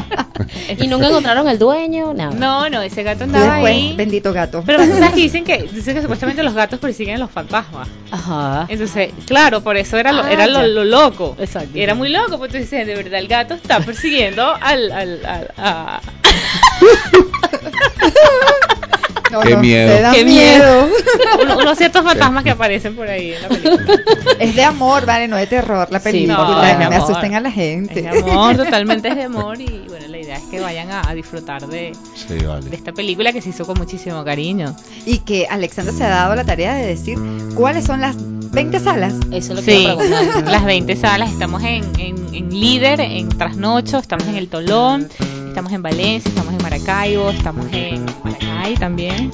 [0.78, 2.30] Y nunca encontraron el dueño, nada.
[2.34, 3.94] No, no, ese gato andaba después, ahí.
[3.96, 4.62] bendito gato.
[4.66, 7.88] Pero sabes que dicen que, dicen que supuestamente los gatos persiguen a los fantasmas.
[8.10, 8.66] Ajá.
[8.68, 10.66] Entonces, claro, por eso era lo, Ah, era lo, ya.
[10.66, 11.36] lo loco.
[11.38, 11.70] Exacto.
[11.74, 14.90] Era muy loco, porque tú dices, de verdad, el gato está persiguiendo al...
[14.92, 16.00] al, al- a-
[19.36, 19.94] No, Qué no, miedo.
[19.96, 20.88] te da Qué miedo.
[21.42, 23.94] uno- unos ciertos fantasmas que aparecen por ahí en la película.
[24.38, 26.36] es de amor, vale, no de terror la Sí, película.
[26.38, 27.10] no, no, es de me amor.
[27.10, 28.02] asusten a la Es gente.
[28.02, 29.60] de amor, totalmente es de amor.
[29.60, 32.74] Y bueno, la idea es que vayan a, a disfrutar de, Sí, de vale.
[32.74, 34.74] esta película que se hizo con muchísimo cariño.
[35.04, 37.18] Y que Alexandra se ha dado la tarea de decir
[37.54, 39.12] cuáles son las 20 salas.
[39.32, 39.88] Eso es lo que Sí,
[40.50, 41.30] las 20 salas.
[41.30, 45.08] Estamos en, en, en Líder, en Trasnocho, estamos en El Tolón,
[45.56, 49.32] estamos en Valencia, estamos en Maracaibo, estamos en Maracay también.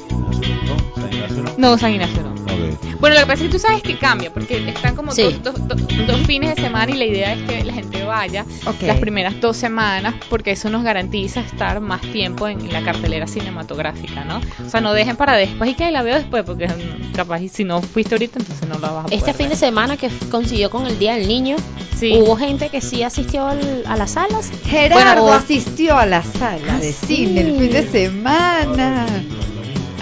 [1.58, 2.51] No, San Ignacio no.
[3.00, 5.22] Bueno, lo que pasa es que tú sabes que cambia, porque están como Sí.
[5.22, 8.44] dos, dos- dos- dos fines de semana y la idea es que la gente vaya
[8.66, 8.82] Ok.
[8.82, 14.24] las primeras dos semanas, porque eso nos garantiza estar más tiempo en la cartelera cinematográfica,
[14.24, 14.40] ¿no?
[14.66, 17.64] O sea, no dejen para después y que la veo después, porque mm, capaz si
[17.64, 19.58] no fuiste ahorita, entonces no la vas a poder Este fin de ver.
[19.58, 21.56] semana que consiguió con el Día del Niño,
[21.98, 22.18] Sí.
[22.20, 24.50] hubo gente que sí asistió al- a las salas.
[24.64, 29.06] Gerardo Bueno, asistió a la sala de Ah, cine el fin de semana.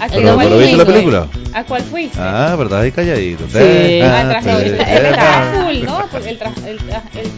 [0.01, 1.27] ¿A, qué- ¿Pero, pero viste la película?
[1.53, 2.17] ¿A cuál fuiste?
[2.19, 2.81] Ah, ¿verdad?
[2.81, 3.43] Ahí calladito.
[3.47, 4.01] Sí.
[4.01, 6.09] Ah, el, el estaba full, ¿no?
[6.17, 7.31] El, el, el,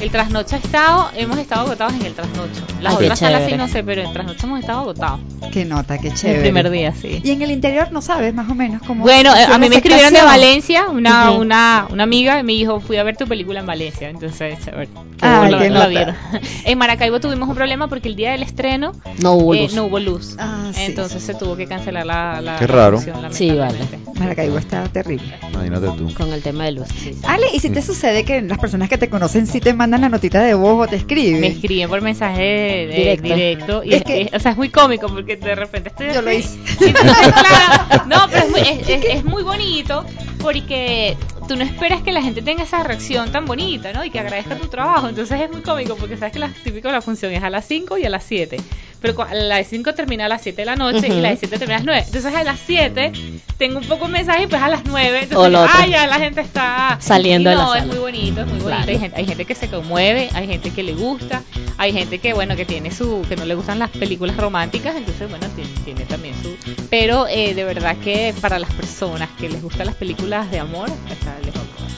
[0.00, 2.62] el trasnocho ha estado, hemos estado agotados en el trasnocho.
[2.80, 5.20] Las Ay, otras salas sí no sé, pero en trasnocho hemos estado agotados.
[5.52, 6.40] Qué nota, qué El chévere.
[6.40, 7.20] primer día, sí.
[7.22, 9.02] Y en el interior no sabes más o menos cómo.
[9.04, 10.22] Bueno, a mí me escribieron de?
[10.22, 14.58] Valencia, una, una, una amiga me dijo, fui a ver tu película en Valencia, entonces,
[14.64, 14.88] que
[15.20, 15.88] Ay, lo- nota.
[15.88, 16.14] vieron.
[16.64, 18.92] En Maracaibo tuvimos un problema porque el día del estreno
[19.22, 19.74] No hubo eh, luz.
[19.74, 20.36] no hubo luz.
[20.38, 20.82] Ah, sí.
[20.82, 22.96] Entonces se tuvo que cancelar la, la Qué raro.
[23.00, 23.78] función, Sí, vale.
[24.18, 25.34] Maracaibo está terrible.
[25.52, 26.12] Imagínate tú.
[26.14, 26.88] Con el tema de luz.
[26.88, 27.18] sí, sí.
[27.26, 30.08] Ale, ¿y si te sucede que las personas que te conocen sí te mandan la
[30.08, 31.40] notita de voz o te escriben?
[31.42, 33.34] Me escriben por mensaje de- de- Directo.
[33.34, 33.82] directo.
[33.84, 36.32] y Es que- es- o sea, es muy cómico porque de repente estoy Yo lo
[36.32, 36.56] hice.
[36.80, 40.04] Y entonces, claro, no, pero es muy, es, es- es muy bonito
[40.40, 41.16] porque
[41.46, 44.04] tú no esperas que la gente tenga esa reacción tan bonita, ¿no?
[44.04, 45.08] Y que agradezca tu trabajo.
[45.08, 47.98] Entonces es muy cómico porque sabes que la típico la función es a las 5
[47.98, 48.56] y a las 7.
[49.00, 51.58] Pero la de 5 termina a las 7 de la noche y la de 7
[51.58, 52.02] termina a las 9.
[52.06, 53.12] Entonces a las 7
[53.58, 55.28] tengo un poco de mensaje y pues a las 9.
[55.34, 58.40] O Entonces, ah, ya la gente está Saliendo Y de la No, es muy bonito,
[58.40, 58.66] es muy bonito.
[58.66, 58.90] Claro.
[58.90, 61.42] Hay, gente, hay gente que se conmueve, hay gente que le gusta,
[61.76, 65.28] hay gente que, bueno, que tiene su, que no le gustan las películas románticas, entonces,
[65.28, 66.56] bueno, tiene, tiene también su.
[66.88, 70.88] Pero eh, de verdad que para las personas que les gustan las películas de amor,
[71.10, 71.33] está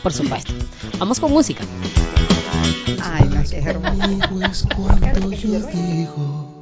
[0.03, 0.53] Por supuesto.
[0.99, 1.65] Vamos con música.
[3.03, 3.97] Ay, no, qué hermoso.
[3.99, 6.57] Conmigo es cuando yo digo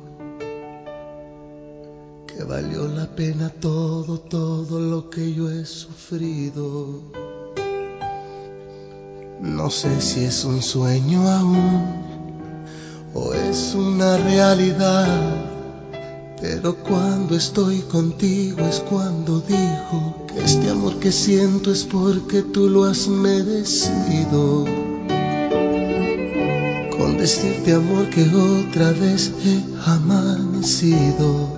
[2.26, 7.02] que valió la pena todo, todo lo que yo he sufrido.
[9.40, 12.04] No sé si es un sueño aún
[13.14, 15.06] o es una realidad,
[16.40, 22.68] pero cuando estoy contigo es cuando digo que este amor que siento es porque tú
[22.68, 24.64] lo has merecido.
[26.96, 31.48] Con decirte amor que otra vez he amanecido.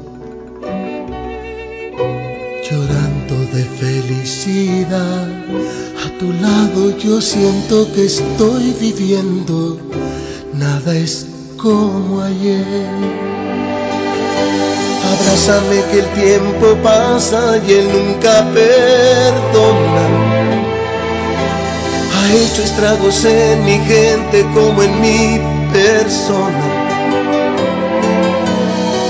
[2.71, 5.29] Llorando de felicidad.
[6.05, 9.79] A tu lado yo siento que estoy viviendo.
[10.55, 13.46] Nada es como ayer
[15.19, 20.07] Abrázame que el tiempo pasa y él nunca perdona.
[22.15, 25.41] Ha hecho estragos en mi gente como en mi
[25.73, 26.87] persona.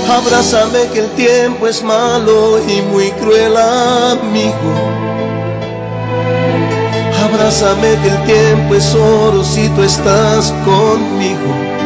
[0.09, 4.73] Abrázame que el tiempo es malo y muy cruel amigo.
[7.25, 11.76] Abrázame que el tiempo es oro si tú estás conmigo.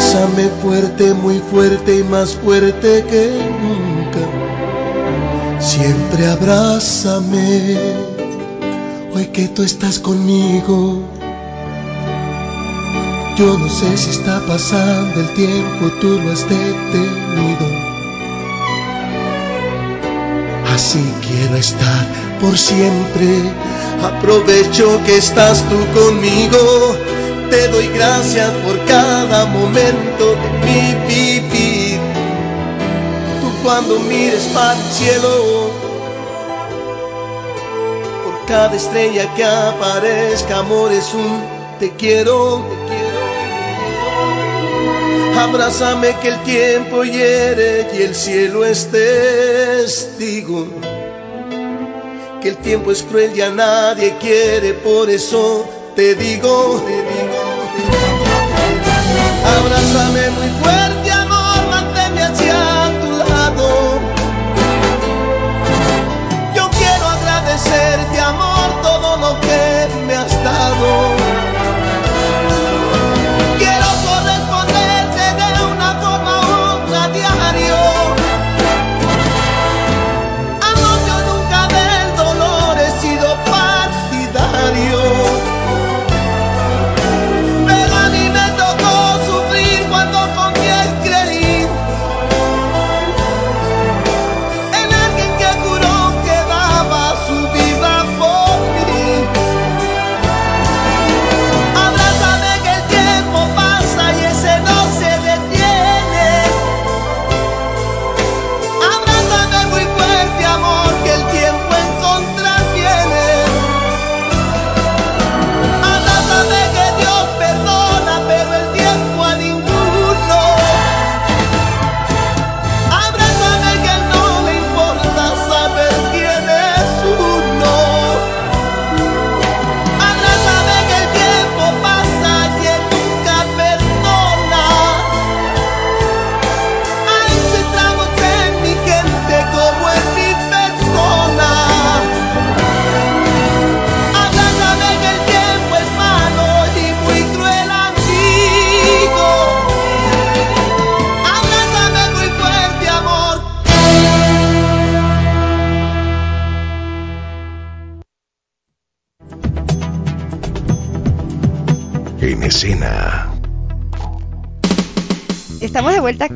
[0.00, 5.60] Abrázame fuerte, muy fuerte y más fuerte que nunca.
[5.60, 7.76] Siempre abrázame,
[9.14, 11.02] hoy que tú estás conmigo.
[13.36, 17.66] Yo no sé si está pasando el tiempo, tú lo has detenido.
[20.72, 22.06] Así quiero estar
[22.40, 23.42] por siempre.
[24.02, 26.96] Aprovecho que estás tú conmigo.
[27.50, 31.98] Te doy gracias por cada momento de mi vivir.
[33.40, 35.70] Tú cuando mires para el cielo,
[38.24, 41.42] por cada estrella que aparezca, amor es un
[41.80, 43.10] te quiero, te quiero.
[45.40, 50.68] Abrázame que el tiempo hiere y el cielo es testigo.
[52.40, 57.42] Que el tiempo es cruel y a nadie quiere, por eso te digo, te digo,
[57.74, 58.24] te digo.
[59.58, 60.99] Abrázame muy fuerte,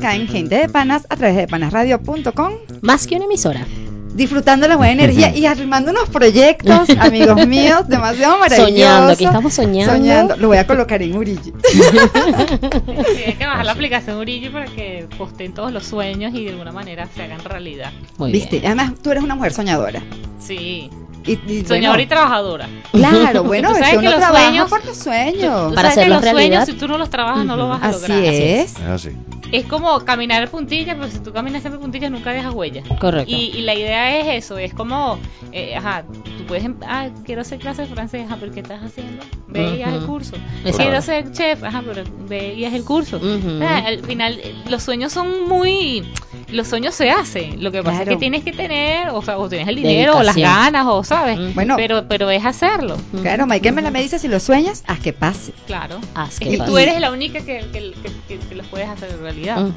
[0.05, 2.53] acá en Gente de Panas a través de panasradio.com.
[2.81, 3.65] Más que una emisora.
[4.13, 8.71] Disfrutando la buena energía y armando unos proyectos, amigos míos, demasiado maravillosos.
[8.71, 9.93] Soñando, aquí estamos soñando.
[9.93, 10.37] Soñando.
[10.37, 11.51] Lo voy a colocar en Urigi.
[13.25, 16.71] hay que bajar la aplicación Urigi para que posten todos los sueños y de alguna
[16.71, 17.91] manera se hagan realidad.
[18.19, 20.03] Viste, además tú eres una mujer soñadora.
[20.39, 20.91] Sí.
[21.25, 22.69] Y, Soñadora y trabajadora.
[22.91, 25.73] Claro, bueno, es que uno los trabaja sueños, por los sueños.
[25.73, 28.23] Para hacer los sueños, si tú no los trabajas, no los vas a Así lograr.
[28.23, 28.79] Es.
[28.81, 29.15] Así es.
[29.51, 32.83] Es como caminar puntillas, pero si tú caminas siempre puntillas, nunca dejas huella.
[32.99, 33.31] Correcto.
[33.31, 35.19] Y, y, la idea es eso, es como,
[35.51, 36.03] eh, ajá,
[36.37, 39.23] tú puedes, em, ah, quiero hacer clase de francés, ajá, pero ¿qué estás haciendo?
[39.47, 40.35] Ve y haz el curso.
[40.75, 43.19] Quiero ser chef, ajá, pero ve y haz el curso.
[43.61, 46.03] al final, los sueños son muy
[46.49, 47.63] los sueños se hacen.
[47.63, 50.23] Lo que pasa es que tienes que tener, o sea, o tienes el dinero, o
[50.23, 51.53] las ganas, o sabes.
[51.55, 52.97] Bueno, pero, pero es hacerlo.
[53.21, 55.53] Claro, Michael me la me dice si lo sueñas, haz que pase.
[55.67, 55.99] Claro.
[56.13, 57.93] Haz que y tú eres la única que, que,
[58.37, 59.67] que, los puedes hacer en realidad.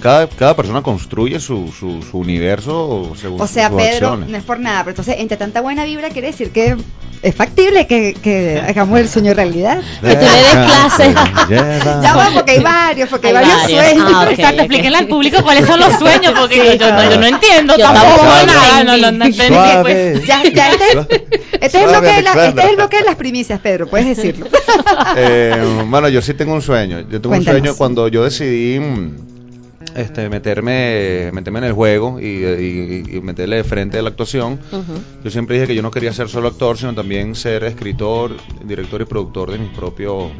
[0.00, 4.60] Cada, cada persona construye su, su, su universo según O sea, Pedro, no es por
[4.60, 6.76] nada, pero entonces, entre tanta buena vibra, quiere decir que
[7.22, 9.80] es factible que, que hagamos el sueño realidad.
[10.00, 11.14] Que tú le des clases.
[12.02, 14.10] ya va, porque hay varios, porque hay, varios, sueños.
[14.12, 17.26] Ah, okay, Exacto, explíquenle al público cuáles son los sueños, porque yo, yo, yo, no
[17.26, 18.24] entiendo yo tampoco.
[18.24, 20.98] Nada, no, no, no, no pues, ya, ya este,
[21.52, 24.16] este, es el bloque de la, este es el bloque de las primicias, Pedro, puedes
[24.16, 24.46] decirlo.
[25.16, 27.00] eh, bueno, yo sí tengo un sueño.
[27.02, 27.60] Yo tengo Cuéntanos.
[27.60, 28.80] un sueño cuando yo decidí
[29.94, 34.58] este, meterme, meterme en el juego y, y, meterle de frente a la actuación.
[35.24, 39.00] Yo siempre dije que yo no quería ser solo actor, sino también ser escritor, director
[39.00, 40.30] y productor de mis, propio,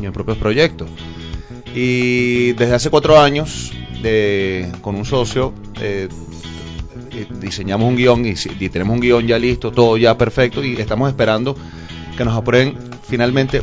[0.00, 0.88] mis propios proyectos.
[1.74, 3.72] Y desde hace cuatro años,
[4.80, 6.08] con un socio, eh,
[7.12, 10.74] eh, diseñamos un guion y, y, tenemos un guion ya listo, todo ya perfecto y
[10.74, 11.56] estamos esperando
[12.16, 12.76] que nos aprueben
[13.08, 13.62] finalmente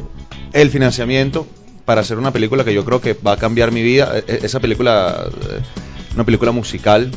[0.54, 1.48] el financiamiento
[1.86, 4.18] para hacer una película que yo creo que va a cambiar mi vida.
[4.18, 5.30] E, e, esa película
[6.16, 7.12] una película musical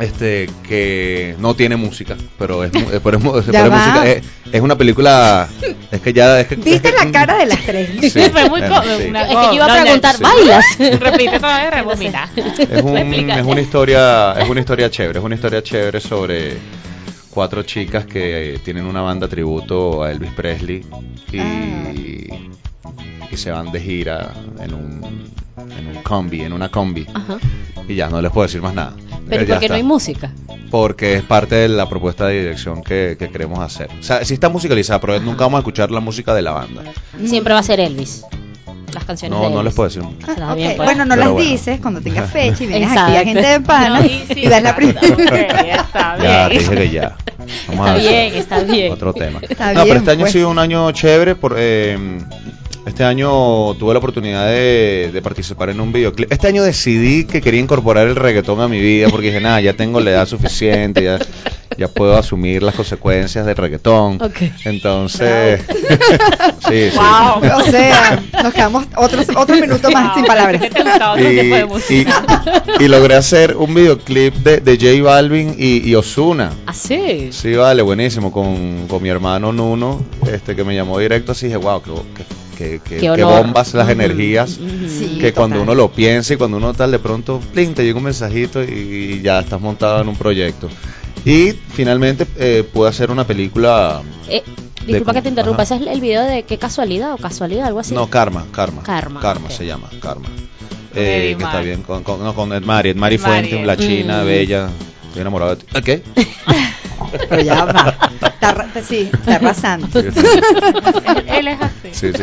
[0.00, 5.48] este que no tiene música pero es, es, por, música es, una película
[5.90, 8.68] es que ya es que, viste la cara de las tres sí, fue muy es
[8.68, 14.48] que yo iba a preguntar bailas repite todavía rebobina es, un, es una historia es
[14.48, 16.56] una historia chévere es una historia chévere sobre
[17.30, 20.84] cuatro chicas que tienen una banda tributo a Elvis Presley
[21.30, 22.52] y, ah.
[23.30, 25.32] Y se van de gira en un
[25.78, 27.06] en un combi, en una combi.
[27.88, 28.94] Y ya, no les puedo decir más nada.
[29.28, 30.30] Pero ¿por qué no hay música?
[30.70, 33.88] Porque es parte de la propuesta de dirección que, queremos hacer.
[33.98, 36.82] O sea, sí está musicalizada, pero nunca vamos a escuchar la música de la banda.
[37.24, 38.24] Siempre va a ser Elvis.
[38.92, 40.02] Las canciones no, de no les puedo decir.
[40.38, 40.54] Ah.
[40.76, 44.48] Bueno, no las dices cuando tengas fecha y vienes aquí a gente de pana y
[44.48, 45.00] das la primera.
[45.00, 46.30] está bien.
[46.30, 47.16] Ya, dije que ya.
[47.68, 48.92] Vamos está bien, está bien.
[48.92, 49.40] Otro tema.
[49.40, 50.32] no, pero este año ha pues.
[50.32, 51.54] sido un año chévere por...
[51.56, 52.18] Eh,
[52.86, 56.32] este año tuve la oportunidad de, participar en un videoclip.
[56.32, 59.74] Este año decidí que quería incorporar el reggaetón a mi vida porque dije, nada, ya
[59.74, 61.18] tengo la edad suficiente, ya,
[61.78, 64.18] ya puedo asumir las consecuencias del reggaetón.
[64.64, 65.60] Entonces,
[66.68, 66.96] sí, sí.
[66.96, 70.62] Wow, o sea, nos quedamos otros otro minuto más sin palabras.
[72.80, 76.52] Y, logré hacer un videoclip de, de J Balvin y, y Osuna.
[76.66, 77.30] ¿Ah, sí?
[77.32, 81.58] Sí, vale, buenísimo, con, con mi hermano Nuno, este que me llamó directo así, dije,
[81.58, 82.24] wow, qué, qué
[82.84, 84.58] que, bombas las energías,
[85.20, 88.04] que cuando uno lo piensa y cuando uno tal de pronto, pling, te llega un
[88.04, 90.68] mensajito y ya estás montado en un proyecto.
[91.24, 94.02] Y finalmente eh, pude hacer una película...
[94.28, 94.42] Eh,
[94.86, 97.94] disculpa que te interrumpa, ¿ese es el video de qué casualidad o casualidad, algo así?
[97.94, 98.82] No, Karma, Karma.
[98.82, 99.20] Karma.
[99.20, 100.28] Karma se llama, Karma.
[100.94, 104.26] Eh, que está bien, con, con, no, con Edmari, Edmari Fuente, la china, mm.
[104.26, 104.68] bella,
[105.06, 105.82] estoy enamorado de ti.
[105.82, 106.02] ¿Qué?
[107.28, 107.96] Pero ya va.
[108.42, 109.86] Está, sí, arrasando.
[110.00, 111.88] él, es así.
[111.92, 112.22] Sí, sí.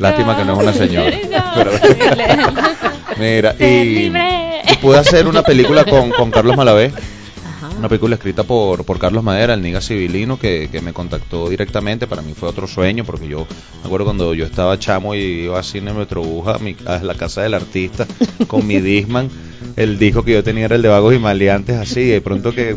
[0.00, 1.16] Lástima que no es una señora.
[3.16, 4.10] mira, y,
[4.82, 6.92] pude hacer una película con, con Carlos Malavé.
[7.78, 12.06] Una película escrita por, por Carlos Madera, el niga civilino, que, que, me contactó directamente.
[12.06, 13.46] Para mí fue otro sueño, porque yo
[13.82, 17.42] me acuerdo cuando yo estaba chamo y iba a Cine Metrobuja, a, a la casa
[17.42, 18.06] del artista,
[18.48, 19.30] con mi Disman.
[19.76, 22.00] El disco que yo tenía era el de Vagos y Maleantes, así.
[22.00, 22.76] Y de pronto que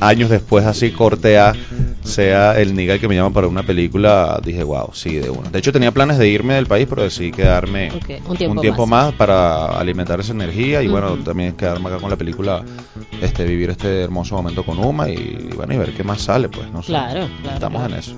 [0.00, 1.54] años después así corte A
[2.02, 5.50] sea el niga que me llama para una película, dije, wow, sí, de una.
[5.50, 7.90] De hecho tenía planes de irme del país, pero decidí quedarme
[8.26, 9.12] un tiempo, más.
[9.14, 12.64] para alimentar esa energía y bueno, también quedarme acá con la película,
[13.20, 16.70] este vivir este hermoso momento con Uma y, bueno, y ver qué más sale, pues,
[16.70, 16.88] no sé.
[16.88, 17.54] Claro, claro.
[17.54, 18.12] Estamos en eso.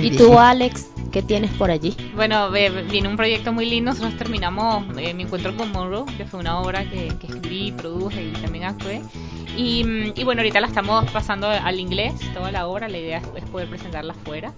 [0.00, 1.96] ¿Y tú, Alex, qué tienes por allí?
[2.14, 6.40] Bueno, viene un proyecto muy lindo, nosotros terminamos eh, mi encuentro con Monroe, que fue
[6.40, 9.02] una obra que, que escribí, produje y también actué.
[9.56, 13.25] Y, y, bueno, ahorita la estamos pasando al inglés, toda la obra, la idea es
[13.50, 14.52] poder presentarla afuera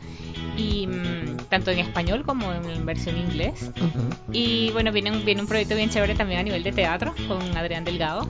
[0.57, 3.71] y mm, tanto en español como en versión inglés.
[4.33, 7.57] Y bueno, viene un, viene un proyecto bien chévere también a nivel de teatro con
[7.57, 8.27] Adrián Delgado,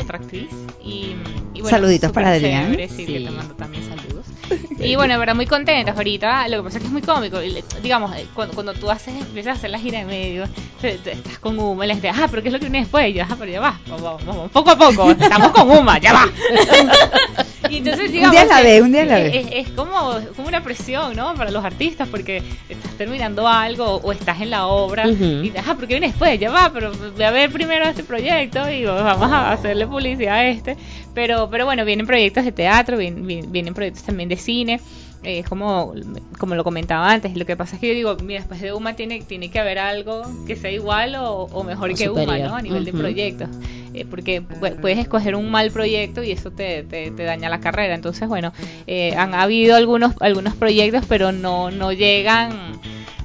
[0.00, 0.48] otra actriz.
[0.82, 1.14] Y,
[1.54, 2.76] y bueno, Saluditos para Adrián.
[2.88, 4.26] sí, te mando también saludos.
[4.80, 6.48] Y bueno, verdad, muy contentos ahorita.
[6.48, 7.38] Lo que pasa es que es muy cómico.
[7.82, 10.44] Digamos, eh, cuando, cuando tú haces, empiezas a hacer la gira de medio,
[10.82, 13.08] estás con Uma, les dices, ah, pero ¿qué es lo que viene después?
[13.10, 16.14] Y yo, ah, pero ya va, vamos, vamos, poco a poco, estamos con Uma, ya
[16.14, 16.24] va.
[17.70, 19.46] y entonces, digamos, un día la ve, un día la ve.
[19.52, 21.34] Es, como, como una presión, ¿no?
[21.34, 25.88] Para los artistas, porque estás terminando algo o estás en la obra y ah, pero
[25.88, 26.38] ¿qué viene después?
[26.38, 30.46] Ya va, pero voy a ver primero este proyecto y vamos a hacerle publicidad a
[30.48, 30.76] este.
[31.14, 34.80] Pero, pero bueno, vienen proyectos de teatro, vienen, vienen proyectos también de cine.
[35.22, 35.92] Es como,
[36.38, 38.96] como lo comentaba antes, lo que pasa es que yo digo, mira, después de UMA
[38.96, 42.56] tiene, tiene que haber algo que sea igual o, mejor que UMA, ¿no?
[42.56, 43.48] A nivel de proyectos.
[44.00, 47.94] Eh, porque puedes escoger un mal proyecto y eso te, te, daña la carrera.
[47.94, 48.52] Entonces, bueno,
[48.86, 52.80] eh, han habido algunos, algunos proyectos, pero no, no llegan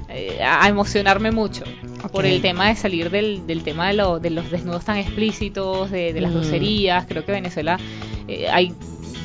[0.08, 1.64] eh, a emocionarme mucho
[2.12, 5.90] por el tema de salir del, del tema de, lo, de los desnudos tan explícitos,
[5.90, 7.06] de, las groserías.
[7.06, 7.78] Creo que Venezuela
[8.52, 8.74] hay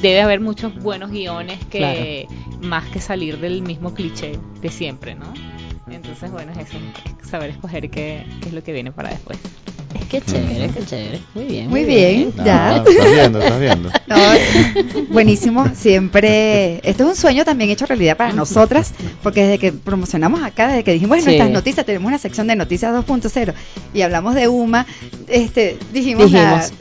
[0.01, 2.27] debe haber muchos buenos guiones que
[2.59, 5.31] más que salir del mismo cliché de siempre, ¿no?
[5.91, 6.77] Entonces, bueno, es eso,
[7.29, 9.37] saber escoger qué, qué es lo que viene para después.
[10.09, 11.21] Qué chévere, qué chévere.
[11.33, 11.69] Muy bien.
[11.69, 12.77] Muy, bien, ya.
[12.77, 13.89] estás viendo, estás viendo.
[15.09, 16.81] buenísimo, siempre.
[16.83, 20.83] Esto es un sueño también hecho realidad para nosotras, porque desde que promocionamos acá, desde
[20.83, 23.53] que dijimos, bueno, estas noticias, tenemos una sección de noticias 2.0
[23.93, 24.85] y hablamos de UMA,
[25.27, 26.31] este, dijimos,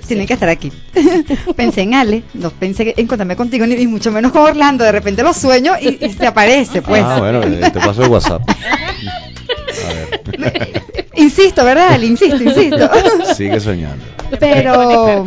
[0.07, 0.73] tienen que estar aquí.
[1.57, 5.23] pensé en Ale, no pensé en contarme contigo, ni, mucho menos con Orlando, de repente
[5.23, 7.03] lo sueño y, y te aparece, pues.
[7.05, 8.43] Ah, bueno, te paso el WhatsApp.
[9.85, 10.83] A ver.
[11.17, 12.01] insisto, ¿verdad?
[12.01, 12.91] Insisto, insisto.
[13.37, 14.05] Sigue soñando.
[14.39, 15.25] Pero...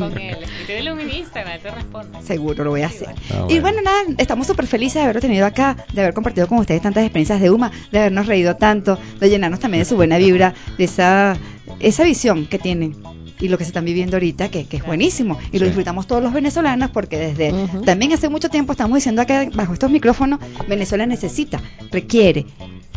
[1.71, 2.21] responde.
[2.23, 3.09] Seguro lo voy a hacer.
[3.31, 6.57] Ah, y bueno, nada, estamos súper felices de haberlo tenido acá, de haber compartido con
[6.59, 10.17] ustedes tantas experiencias de UMA, de habernos reído tanto, de llenarnos también de su buena
[10.17, 11.37] vibra, de esa,
[11.79, 12.95] esa visión que tienen
[13.39, 15.37] y lo que se están viviendo ahorita, que, es buenísimo.
[15.51, 17.53] Y lo disfrutamos todos los venezolanos porque desde
[17.85, 22.45] también hace mucho tiempo estamos diciendo acá bajo estos micrófonos, Venezuela necesita, requiere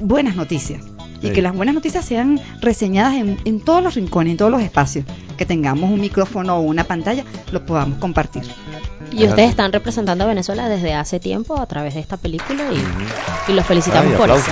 [0.01, 0.84] buenas noticias.
[1.27, 4.62] Y que las buenas noticias sean reseñadas en, en todos los rincones, en todos los
[4.62, 5.05] espacios.
[5.37, 8.43] Que tengamos un micrófono o una pantalla, lo podamos compartir.
[9.13, 12.65] Y ustedes están representando a Venezuela desde hace tiempo a través de esta película
[13.49, 14.51] y, los felicitamos por eso.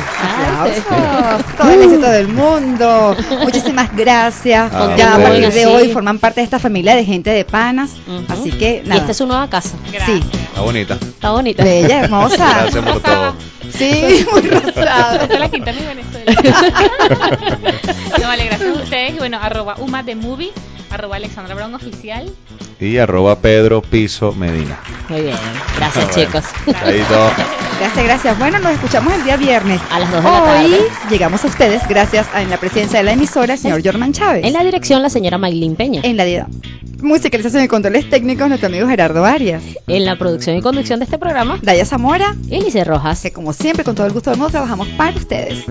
[1.59, 3.17] Todo el éxito del mundo.
[3.43, 4.73] Muchísimas gracias.
[4.73, 7.91] Ah, ya a partir de hoy forman parte de esta familia de gente de panas.
[8.29, 8.97] Así que nada.
[8.97, 9.77] Y esta es su nueva casa.
[10.07, 10.23] Sí.
[10.33, 10.95] Está bonita.
[10.95, 11.65] Está bonita.
[11.65, 12.61] Bella, hermosa.
[12.63, 13.35] Gracias por todo.
[13.77, 15.23] Sí, muy rosada.
[15.23, 16.33] Esta es la quinta mi Venezuela.
[18.21, 19.15] no, vale, gracias a ustedes.
[19.15, 20.53] Y bueno, arroba Uma de Movie
[20.95, 22.33] arroba Alexandra Brown Oficial.
[22.85, 24.79] Y arroba Pedro Piso Medina.
[25.09, 25.37] Muy bien,
[25.77, 26.45] gracias chicos.
[26.67, 28.39] Gracias, gracias.
[28.39, 29.81] Bueno, nos escuchamos el día viernes.
[29.91, 30.65] A las 2 de la tarde.
[30.67, 30.81] Hoy
[31.11, 34.45] llegamos a ustedes gracias a en la presidencia de la emisora, el señor Jorman Chávez.
[34.45, 36.03] En la dirección, la señora Maylin Peña.
[36.05, 36.47] En la
[37.03, 39.63] musicalización y controles técnicos, nuestro amigo Gerardo Arias.
[39.87, 42.37] En la producción y conducción de este programa, Daya Zamora.
[42.49, 43.23] Y Lice Rojas.
[43.23, 45.65] Que como siempre, con todo el gusto del mundo, trabajamos para ustedes.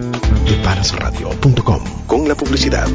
[0.46, 2.88] Deparasradio.com con la publicidad.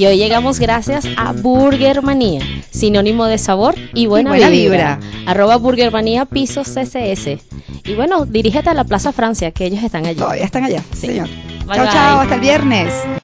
[0.00, 2.40] Y hoy llegamos gracias a Burgermanía,
[2.70, 4.98] sinónimo de sabor y buena, vibra.
[5.26, 7.36] Arroba Burgermanía piso CCS.
[7.84, 10.18] Y bueno, dirígete a la Plaza Francia, que ellos están allí.
[10.18, 11.28] Todavía están allá, señor.
[11.66, 12.90] chao, chao, hasta el viernes.